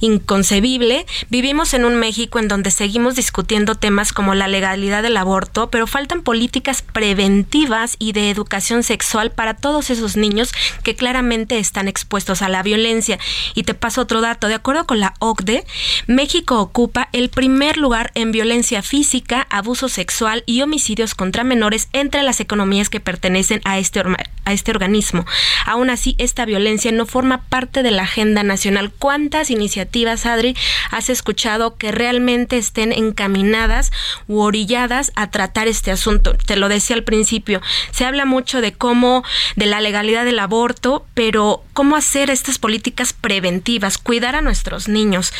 [0.00, 1.06] inconcebible.
[1.30, 5.86] Vivimos en un México en donde seguimos discutiendo temas como la legalidad del aborto, pero
[5.86, 10.52] falta políticas preventivas y de educación sexual para todos esos niños
[10.82, 13.18] que claramente están expuestos a la violencia.
[13.54, 14.48] Y te paso otro dato.
[14.48, 15.64] De acuerdo con la OCDE,
[16.08, 22.22] México ocupa el primer lugar en violencia física, abuso sexual y homicidios contra menores entre
[22.24, 24.02] las economías que pertenecen a este,
[24.44, 25.24] a este organismo.
[25.64, 28.90] Aún así, esta violencia no forma parte de la agenda nacional.
[28.98, 30.56] ¿Cuántas iniciativas, Adri,
[30.90, 33.92] has escuchado que realmente estén encaminadas
[34.26, 35.99] u orilladas a tratar este asunto.
[36.46, 39.24] Te lo decía al principio, se habla mucho de cómo,
[39.56, 45.32] de la legalidad del aborto, pero cómo hacer estas políticas preventivas, cuidar a nuestros niños.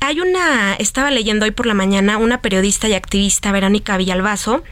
[0.00, 4.62] Hay una, estaba leyendo hoy por la mañana, una periodista y activista, Verónica Villalbazo,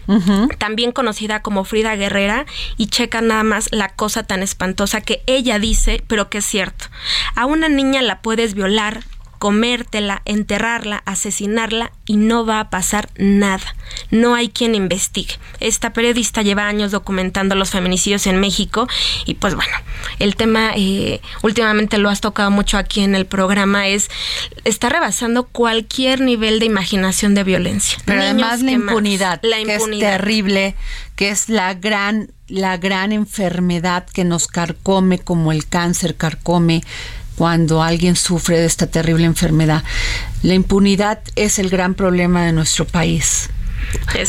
[0.59, 2.47] también conocida como Frida Guerrera,
[2.77, 6.87] y checa nada más la cosa tan espantosa que ella dice, pero que es cierto.
[7.35, 9.03] A una niña la puedes violar,
[9.39, 13.75] comértela, enterrarla, asesinarla y no va a pasar nada.
[14.11, 15.39] No hay quien investigue.
[15.61, 18.89] Esta periodista lleva años documentando los feminicidios en México
[19.25, 19.73] y pues bueno,
[20.19, 24.11] el tema eh, últimamente lo has tocado mucho aquí en el programa es
[24.65, 27.99] está rebasando cualquier nivel de imaginación de violencia.
[28.05, 30.75] Pero además la impunidad, la impunidad, que es terrible,
[31.17, 36.83] que es la gran la gran enfermedad que nos carcome como el cáncer carcome
[37.37, 39.85] cuando alguien sufre de esta terrible enfermedad.
[40.43, 43.51] La impunidad es el gran problema de nuestro país.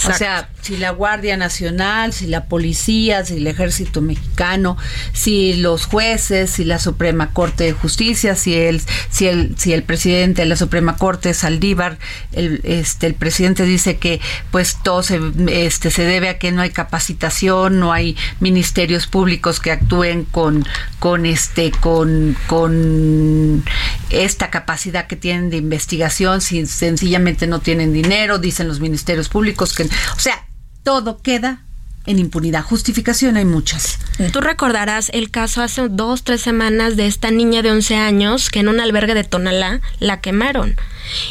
[0.08, 4.78] O sea, si la Guardia Nacional, si la policía, si el ejército mexicano,
[5.14, 9.84] si los jueces, si la Suprema Corte de Justicia, si el, si el, si el
[9.84, 12.00] presidente de la Suprema Corte, Saldívar,
[12.34, 14.20] el, este, el presidente dice que
[14.52, 19.60] pues todo se, este, se debe a que no hay capacitación, no hay ministerios públicos
[19.60, 20.66] que actúen con,
[21.00, 23.64] con este, con, con
[24.10, 29.74] esta capacidad que tienen de investigación, si sencillamente no tienen dinero, dicen los ministerios públicos
[29.74, 30.44] que, o sea,
[30.88, 31.60] todo queda
[32.06, 32.64] en impunidad.
[32.64, 34.00] Justificación hay muchas.
[34.32, 38.62] Tú recordarás el caso hace dos, tres semanas de esta niña de 11 años que
[38.62, 40.78] en un albergue de Tonalá la quemaron.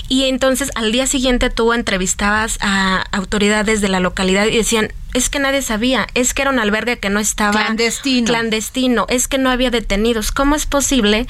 [0.08, 5.30] Y entonces al día siguiente tú entrevistabas a autoridades de la localidad y decían, es
[5.30, 9.38] que nadie sabía, es que era un albergue que no estaba clandestino, clandestino es que
[9.38, 10.32] no había detenidos.
[10.32, 11.26] ¿Cómo es posible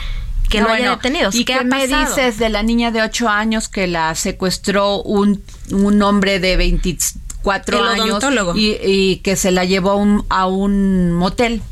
[0.49, 1.37] que no, haya detenidos?
[1.37, 6.03] ¿Y qué, me dices de la niña de 8 años que la secuestró un, un
[6.03, 6.99] hombre de 20
[7.47, 8.25] cuatro años
[8.57, 11.63] y, que se la llevó a un, a un motel.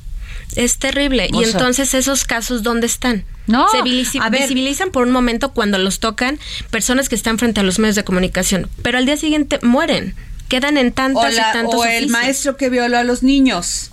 [0.55, 1.29] Es terrible.
[1.33, 3.25] y entonces esos casos, ¿dónde están?
[3.49, 6.39] No, se visibilizan por un momento cuando los tocan
[6.71, 10.15] personas que están frente a los medios de comunicación, pero al día siguiente mueren,
[10.49, 13.91] quedan en tantas y tantos O el maestro que violó a los niños.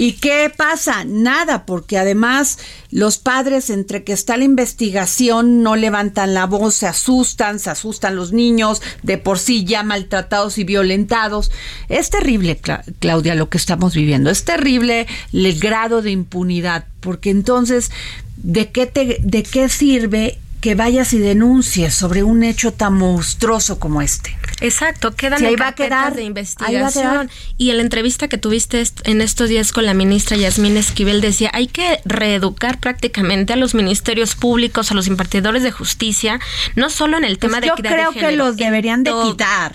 [0.00, 1.04] ¿Y qué pasa?
[1.04, 2.58] Nada, porque además
[2.90, 8.16] los padres, entre que está la investigación, no levantan la voz, se asustan, se asustan
[8.16, 11.50] los niños, de por sí ya maltratados y violentados.
[11.90, 12.58] Es terrible,
[12.98, 14.30] Claudia, lo que estamos viviendo.
[14.30, 17.90] Es terrible el grado de impunidad, porque entonces,
[18.38, 23.78] ¿de qué, te, de qué sirve que vayas y denuncies sobre un hecho tan monstruoso
[23.78, 24.36] como este.
[24.60, 27.30] Exacto, quedan en carpetas de investigación.
[27.56, 31.50] Y en la entrevista que tuviste en estos días con la ministra Yasmín Esquivel decía,
[31.54, 36.40] hay que reeducar prácticamente a los ministerios públicos, a los impartidores de justicia,
[36.76, 39.74] no solo en el tema pues de equidad Yo creo que los deberían de quitar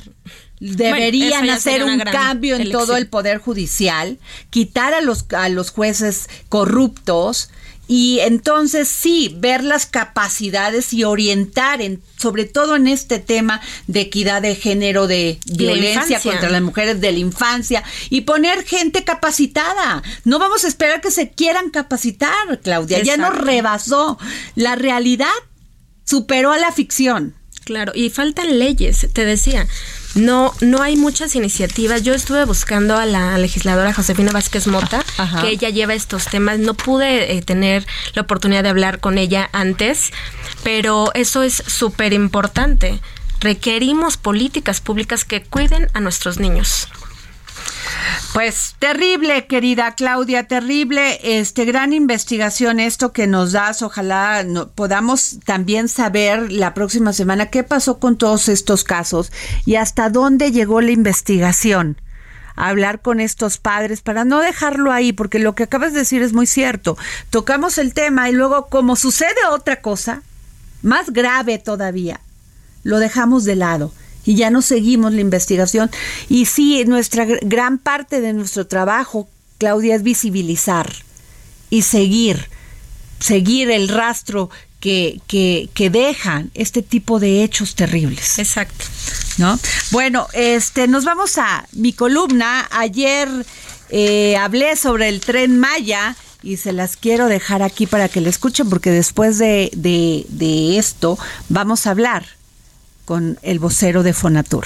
[0.59, 4.17] deberían hacer un cambio en todo el poder judicial,
[4.49, 7.49] quitar a los a los jueces corruptos
[7.87, 14.01] y entonces sí, ver las capacidades y orientar, en, sobre todo en este tema de
[14.01, 20.01] equidad de género, de violencia contra las mujeres, de la infancia, y poner gente capacitada.
[20.23, 23.03] No vamos a esperar que se quieran capacitar, Claudia.
[23.03, 24.17] Ya nos rebasó.
[24.55, 25.27] La realidad
[26.05, 27.35] superó a la ficción.
[27.65, 29.67] Claro, y faltan leyes, te decía
[30.15, 32.03] no, no hay muchas iniciativas.
[32.03, 35.03] Yo estuve buscando a la legisladora Josefina Vázquez Mota,
[35.41, 36.57] que ella lleva estos temas.
[36.57, 40.11] No pude eh, tener la oportunidad de hablar con ella antes,
[40.63, 42.99] pero eso es súper importante.
[43.41, 46.87] Requerimos políticas públicas que cuiden a nuestros niños.
[48.33, 53.81] Pues terrible, querida Claudia, terrible, este gran investigación esto que nos das.
[53.81, 59.31] Ojalá podamos también saber la próxima semana qué pasó con todos estos casos
[59.65, 62.01] y hasta dónde llegó la investigación.
[62.57, 66.31] hablar con estos padres para no dejarlo ahí, porque lo que acabas de decir es
[66.31, 66.97] muy cierto.
[67.29, 70.21] Tocamos el tema y luego, como sucede otra cosa,
[70.81, 72.21] más grave todavía,
[72.83, 73.91] lo dejamos de lado
[74.25, 75.91] y ya no seguimos la investigación.
[76.29, 80.91] Y sí, nuestra gran parte de nuestro trabajo, Claudia, es visibilizar
[81.69, 82.49] y seguir,
[83.19, 84.49] seguir el rastro
[84.79, 88.37] que, que, que, dejan este tipo de hechos terribles.
[88.39, 88.85] Exacto.
[89.37, 89.59] ¿No?
[89.91, 92.67] Bueno, este, nos vamos a mi columna.
[92.71, 93.27] Ayer
[93.89, 98.29] eh, hablé sobre el tren Maya y se las quiero dejar aquí para que la
[98.29, 101.17] escuchen porque después de, de, de esto
[101.49, 102.25] vamos a hablar
[103.05, 104.65] con el vocero de Fonatur.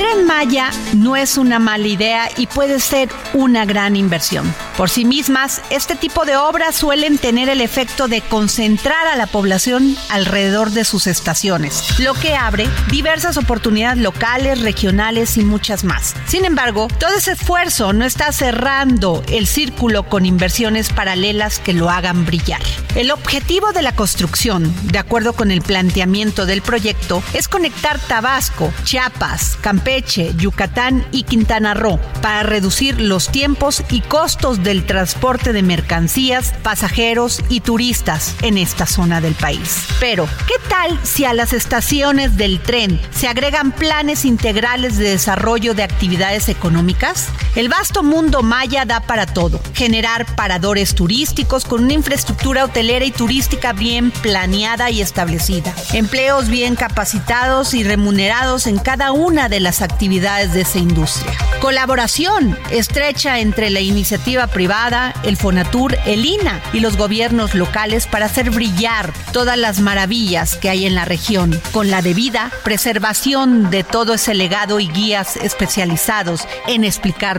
[0.00, 4.50] Tren Maya no es una mala idea y puede ser una gran inversión.
[4.78, 9.26] Por sí mismas, este tipo de obras suelen tener el efecto de concentrar a la
[9.26, 16.14] población alrededor de sus estaciones, lo que abre diversas oportunidades locales, regionales y muchas más.
[16.26, 21.90] Sin embargo, todo ese esfuerzo no está cerrando el círculo con inversiones paralelas que lo
[21.90, 22.62] hagan brillar.
[22.94, 28.72] El objetivo de la construcción, de acuerdo con el planteamiento del proyecto, es conectar Tabasco,
[28.84, 29.89] Chiapas, Campeche,
[30.36, 37.42] Yucatán y Quintana Roo para reducir los tiempos y costos del transporte de mercancías, pasajeros
[37.48, 39.86] y turistas en esta zona del país.
[39.98, 45.74] Pero, ¿qué tal si a las estaciones del tren se agregan planes integrales de desarrollo
[45.74, 47.28] de actividades económicas?
[47.56, 49.60] El vasto mundo maya da para todo.
[49.74, 55.74] Generar paradores turísticos con una infraestructura hotelera y turística bien planeada y establecida.
[55.92, 61.36] Empleos bien capacitados y remunerados en cada una de las actividades de esa industria.
[61.60, 68.26] Colaboración estrecha entre la iniciativa privada, el Fonatur, el INA y los gobiernos locales para
[68.26, 73.82] hacer brillar todas las maravillas que hay en la región, con la debida preservación de
[73.82, 76.84] todo ese legado y guías especializados en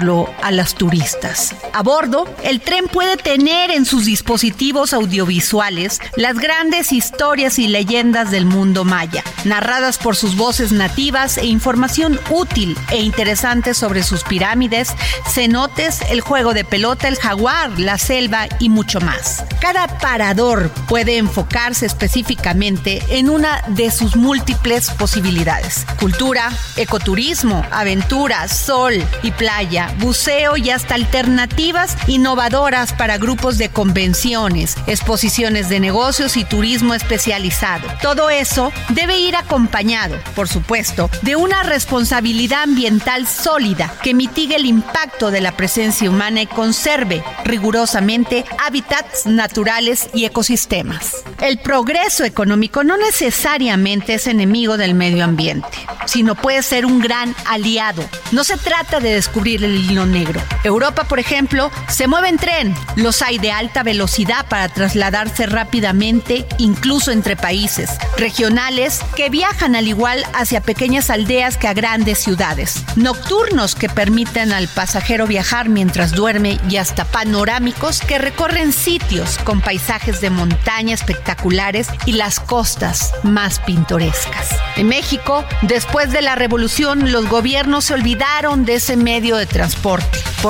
[0.01, 1.55] a las turistas.
[1.73, 8.31] A bordo, el tren puede tener en sus dispositivos audiovisuales las grandes historias y leyendas
[8.31, 14.23] del mundo maya, narradas por sus voces nativas e información útil e interesante sobre sus
[14.23, 14.95] pirámides,
[15.31, 19.43] cenotes, el juego de pelota, el jaguar, la selva y mucho más.
[19.61, 25.85] Cada parador puede enfocarse específicamente en una de sus múltiples posibilidades.
[25.99, 34.75] Cultura, ecoturismo, aventura, sol y playa, buceo y hasta alternativas innovadoras para grupos de convenciones,
[34.87, 37.87] exposiciones de negocios y turismo especializado.
[38.01, 44.65] Todo eso debe ir acompañado, por supuesto, de una responsabilidad ambiental sólida que mitigue el
[44.65, 51.23] impacto de la presencia humana y conserve rigurosamente hábitats naturales y ecosistemas.
[51.39, 57.35] El progreso económico no necesariamente es enemigo del medio ambiente, sino puede ser un gran
[57.45, 58.03] aliado.
[58.31, 60.41] No se trata de descubrir el hilo negro.
[60.63, 62.75] Europa, por ejemplo, se mueve en tren.
[62.95, 67.89] Los hay de alta velocidad para trasladarse rápidamente, incluso entre países.
[68.17, 72.83] Regionales que viajan al igual hacia pequeñas aldeas que a grandes ciudades.
[72.95, 79.61] Nocturnos que permiten al pasajero viajar mientras duerme y hasta panorámicos que recorren sitios con
[79.61, 84.49] paisajes de montaña espectaculares y las costas más pintorescas.
[84.75, 89.70] En México, después de la revolución, los gobiernos se olvidaron de ese medio de transporte.
[89.75, 90.01] Por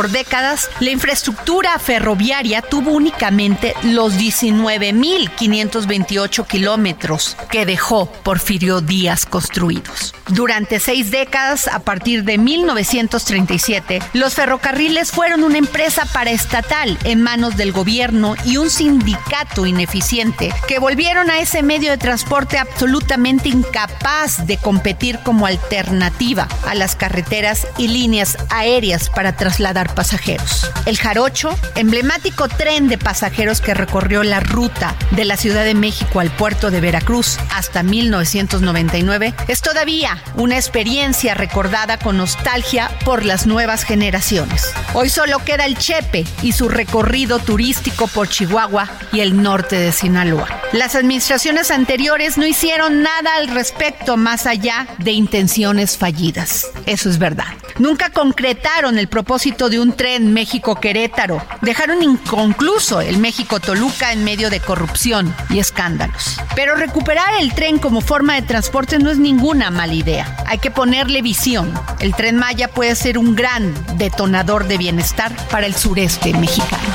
[0.09, 10.15] décadas, la infraestructura ferroviaria tuvo únicamente los 19.528 kilómetros que dejó Porfirio Díaz construidos.
[10.29, 17.57] Durante seis décadas, a partir de 1937, los ferrocarriles fueron una empresa paraestatal en manos
[17.57, 24.47] del gobierno y un sindicato ineficiente que volvieron a ese medio de transporte absolutamente incapaz
[24.47, 30.69] de competir como alternativa a las carreteras y líneas aéreas para trasladar pasajeros.
[30.85, 36.19] El Jarocho, emblemático tren de pasajeros que recorrió la ruta de la Ciudad de México
[36.19, 43.47] al puerto de Veracruz hasta 1999, es todavía una experiencia recordada con nostalgia por las
[43.47, 44.73] nuevas generaciones.
[44.93, 49.91] Hoy solo queda el Chepe y su recorrido turístico por Chihuahua y el norte de
[49.91, 50.47] Sinaloa.
[50.73, 56.67] Las administraciones anteriores no hicieron nada al respecto más allá de intenciones fallidas.
[56.85, 57.53] Eso es verdad.
[57.79, 61.41] Nunca concretaron el propósito de un tren México-Querétaro.
[61.61, 66.39] Dejaron inconcluso el México-Toluca en medio de corrupción y escándalos.
[66.55, 70.37] Pero recuperar el tren como forma de transporte no es ninguna mala idea.
[70.45, 71.73] Hay que ponerle visión.
[71.99, 76.93] El tren Maya puede ser un gran detonador de bienestar para el sureste mexicano.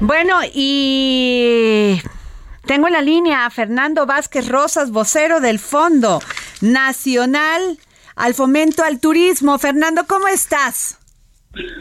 [0.00, 2.02] Bueno, y
[2.66, 6.20] tengo en la línea a Fernando Vázquez Rosas, vocero del Fondo
[6.60, 7.78] Nacional
[8.16, 9.58] al Fomento al Turismo.
[9.58, 10.98] Fernando, ¿cómo estás?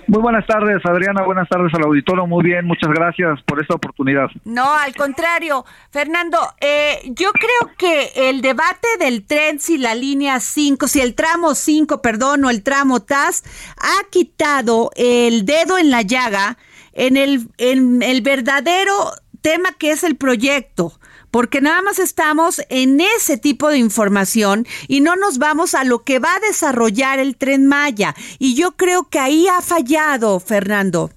[0.07, 1.23] Muy buenas tardes, Adriana.
[1.23, 2.27] Buenas tardes al auditorio.
[2.27, 4.27] Muy bien, muchas gracias por esta oportunidad.
[4.45, 5.65] No, al contrario.
[5.91, 11.15] Fernando, eh, yo creo que el debate del tren, si la línea 5, si el
[11.15, 13.43] tramo 5, perdón, o el tramo TAS,
[13.77, 16.57] ha quitado el dedo en la llaga
[16.93, 18.93] en el, en el verdadero
[19.41, 20.93] tema que es el proyecto,
[21.33, 26.03] porque nada más estamos en ese tipo de información y no nos vamos a lo
[26.03, 28.13] que va a desarrollar el tren Maya.
[28.37, 31.09] Y yo creo que ahí ha fallado, Fernando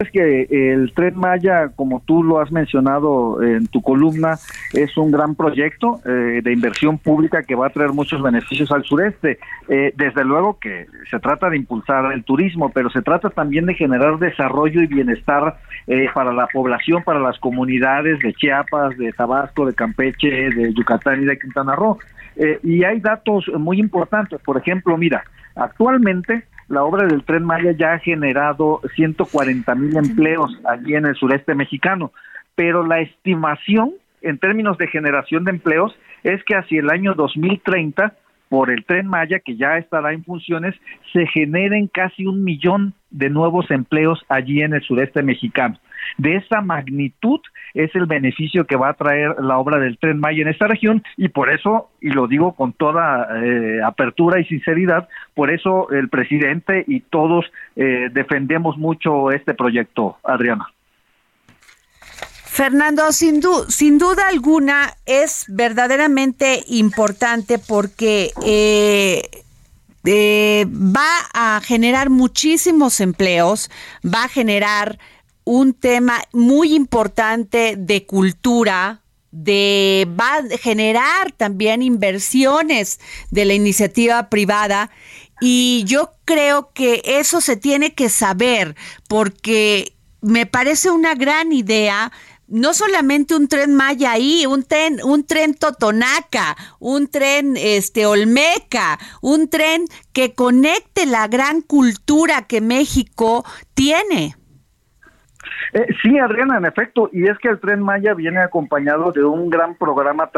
[0.00, 4.38] es que el Tren Maya, como tú lo has mencionado en tu columna,
[4.72, 8.84] es un gran proyecto eh, de inversión pública que va a traer muchos beneficios al
[8.84, 9.40] sureste.
[9.68, 13.74] Eh, desde luego que se trata de impulsar el turismo, pero se trata también de
[13.74, 19.66] generar desarrollo y bienestar eh, para la población, para las comunidades de Chiapas, de Tabasco,
[19.66, 21.98] de Campeche, de Yucatán y de Quintana Roo.
[22.62, 24.40] y hay datos muy importantes.
[24.42, 25.24] Por ejemplo, mira,
[25.56, 31.14] actualmente la obra del tren Maya ya ha generado 140 mil empleos allí en el
[31.14, 32.12] sureste mexicano,
[32.54, 38.14] pero la estimación en términos de generación de empleos es que hacia el año 2030
[38.48, 40.74] por el tren Maya, que ya estará en funciones,
[41.12, 45.78] se generen casi un millón de nuevos empleos allí en el sureste mexicano.
[46.18, 47.40] De esa magnitud
[47.74, 51.04] es el beneficio que va a traer la obra del tren Maya en esta región
[51.16, 56.08] y por eso, y lo digo con toda eh, apertura y sinceridad, por eso el
[56.08, 57.46] presidente y todos
[57.76, 60.66] eh, defendemos mucho este proyecto, Adriana.
[62.44, 69.22] Fernando, sin, sin, duda alguna es verdaderamente importante porque eh,
[70.66, 73.70] va a generar muchísimos empleos,
[74.04, 74.98] va a generar
[75.48, 84.28] un tema muy importante de cultura, de va a generar también inversiones de la iniciativa
[84.28, 84.90] privada
[85.40, 88.76] y yo creo que eso se tiene que saber
[89.08, 92.12] porque me parece una gran idea
[92.46, 98.98] no solamente un tren Maya ahí, un tren, un tren Totonaca, un tren este Olmeca,
[99.22, 104.36] un tren que conecte la gran cultura que México tiene.
[105.72, 109.50] Eh, sí, Adriana, en efecto, y es que el Tren Maya viene acompañado de un
[109.50, 110.30] gran programa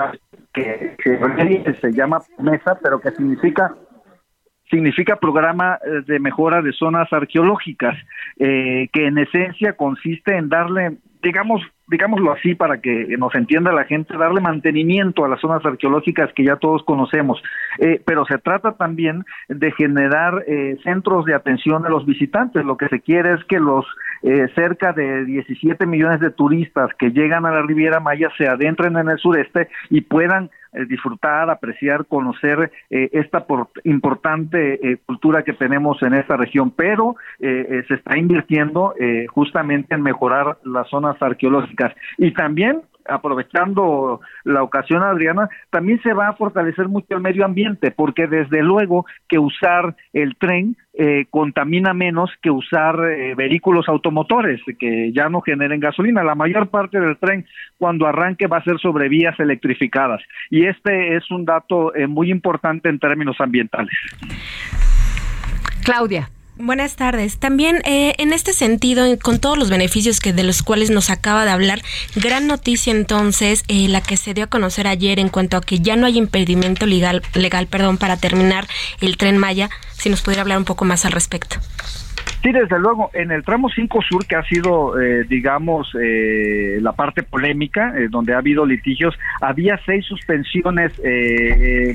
[0.52, 0.96] que,
[1.80, 3.74] se llama Mesa, pero que significa
[4.70, 7.96] significa programa eh, de mejora de zonas arqueológicas,
[8.38, 11.60] eh, que en esencia consiste en darle, digamos,
[11.90, 16.44] digámoslo así para que nos entienda la gente, darle mantenimiento a las zonas arqueológicas que
[16.44, 17.42] ya todos conocemos,
[17.78, 22.64] eh, pero se trata también de generar eh, centros de atención a los visitantes.
[22.64, 23.84] Lo que se quiere es que los
[24.22, 28.96] eh, cerca de 17 millones de turistas que llegan a la Riviera Maya se adentren
[28.96, 30.50] en el sureste y puedan
[30.88, 33.44] disfrutar, apreciar, conocer esta
[33.82, 38.94] importante cultura que tenemos en esta región, pero se está invirtiendo
[39.30, 41.92] justamente en mejorar las zonas arqueológicas.
[42.18, 47.90] Y también aprovechando la ocasión, Adriana, también se va a fortalecer mucho el medio ambiente,
[47.90, 54.60] porque desde luego que usar el tren eh, contamina menos que usar eh, vehículos automotores
[54.78, 56.24] que ya no generen gasolina.
[56.24, 57.46] La mayor parte del tren
[57.78, 60.20] cuando arranque va a ser sobre vías electrificadas
[60.50, 63.94] y este es un dato eh, muy importante en términos ambientales.
[65.84, 66.28] Claudia.
[66.62, 67.38] Buenas tardes.
[67.38, 71.46] También eh, en este sentido, con todos los beneficios que de los cuales nos acaba
[71.46, 71.80] de hablar,
[72.14, 75.78] gran noticia entonces eh, la que se dio a conocer ayer en cuanto a que
[75.78, 78.66] ya no hay impedimento legal, legal, perdón, para terminar
[79.00, 79.70] el tren Maya.
[79.92, 81.56] Si nos pudiera hablar un poco más al respecto.
[82.42, 86.92] Sí, desde luego, en el tramo 5 Sur, que ha sido, eh, digamos, eh, la
[86.92, 90.92] parte polémica, eh, donde ha habido litigios, había seis suspensiones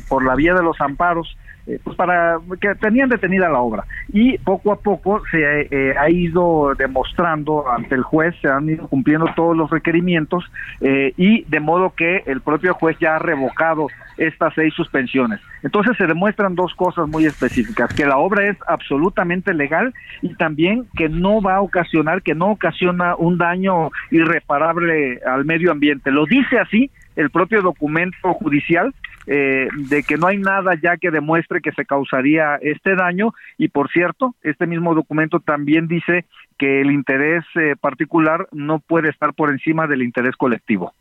[0.07, 1.35] por la vía de los amparos
[1.67, 3.85] eh, pues para que tenían detenida la obra.
[4.13, 8.87] Y poco a poco se eh, ha ido demostrando ante el juez se han ido
[8.87, 10.43] cumpliendo todos los requerimientos
[10.81, 13.87] eh, y de modo que el propio juez ya ha revocado
[14.17, 15.41] estas seis suspensiones.
[15.63, 20.85] Entonces se demuestran dos cosas muy específicas que la obra es absolutamente legal y también
[20.95, 26.11] que no va a ocasionar que no ocasiona un daño irreparable al medio ambiente.
[26.11, 28.93] Lo dice así el propio documento judicial
[29.27, 33.69] eh, de que no hay nada ya que demuestre que se causaría este daño y
[33.69, 36.25] por cierto, este mismo documento también dice
[36.57, 40.93] que el interés eh, particular no puede estar por encima del interés colectivo.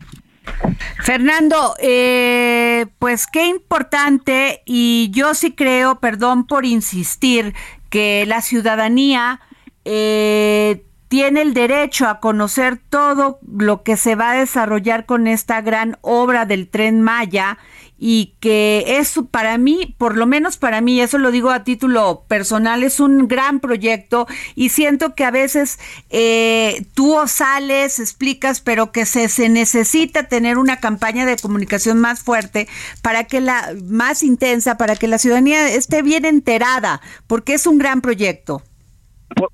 [1.02, 7.54] Fernando, eh, pues qué importante y yo sí creo, perdón por insistir,
[7.90, 9.40] que la ciudadanía
[9.84, 15.60] eh, tiene el derecho a conocer todo lo que se va a desarrollar con esta
[15.60, 17.58] gran obra del tren Maya
[18.06, 22.26] y que es para mí, por lo menos para mí, eso lo digo a título
[22.28, 25.78] personal, es un gran proyecto y siento que a veces
[26.10, 32.20] eh, tú sales, explicas, pero que se, se necesita tener una campaña de comunicación más
[32.20, 32.68] fuerte
[33.00, 37.78] para que la, más intensa, para que la ciudadanía esté bien enterada, porque es un
[37.78, 38.62] gran proyecto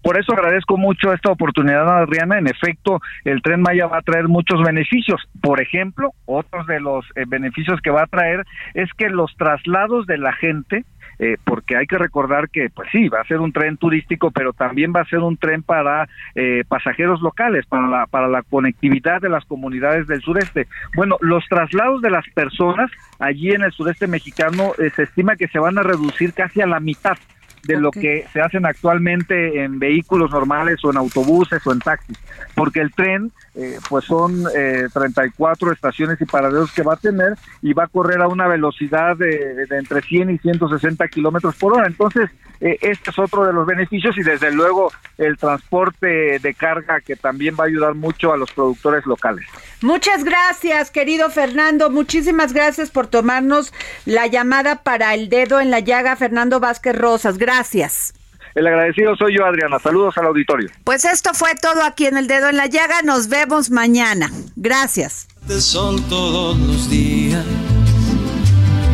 [0.03, 2.39] por, eso agradezco mucho esta oportunidad, Adriana.
[2.39, 5.21] En efecto, el tren Maya va a traer muchos beneficios.
[5.41, 8.45] Por ejemplo, otros de los eh, beneficios que va a traer
[8.75, 10.85] es que los traslados de la gente,
[11.19, 14.53] eh, porque hay que recordar que, pues sí, va a ser un tren turístico, pero
[14.53, 19.21] también va a ser un tren para eh, pasajeros locales, para la, para la conectividad
[19.21, 20.67] de las comunidades del sureste.
[20.95, 25.59] Bueno, los traslados de las personas allí en el sureste mexicano se estima que se
[25.59, 27.17] van a reducir casi a la mitad
[27.65, 32.19] de lo que se hacen actualmente en vehículos normales o en autobuses o en taxis,
[32.55, 37.35] porque el tren eh, pues son eh, 34 estaciones y paraderos que va a tener
[37.61, 41.87] y va a correr a una velocidad de, entre 100 y 160 kilómetros por hora.
[41.87, 42.31] Entonces,
[42.63, 47.17] eh, este es otro de los beneficios y desde luego el transporte de carga que
[47.17, 49.45] también va a ayudar mucho a los productores locales.
[49.83, 51.91] Muchas gracias, querido Fernando.
[51.91, 53.75] Muchísimas gracias por tomarnos
[54.07, 57.37] la llamada para el dedo en la llaga, Fernando Vázquez Rosas.
[57.37, 58.15] Gracias.
[58.55, 59.79] El agradecido soy yo, Adriana.
[59.79, 60.69] Saludos al auditorio.
[60.85, 63.03] Pues esto fue todo aquí en el dedo en la llaga.
[63.03, 64.31] Nos vemos mañana.
[64.57, 65.29] Gracias.
[65.49, 67.45] Son todos los días.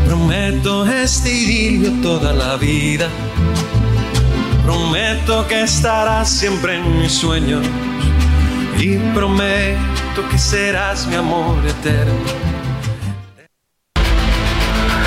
[0.06, 3.08] Prometo este idilio toda la vida.
[4.64, 7.66] Prometo que estarás siempre en mis sueños.
[8.78, 12.12] Y prometo que serás mi amor eterno.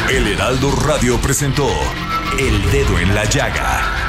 [0.10, 1.68] El Heraldo Radio presentó
[2.40, 4.09] El Dedo en la Llaga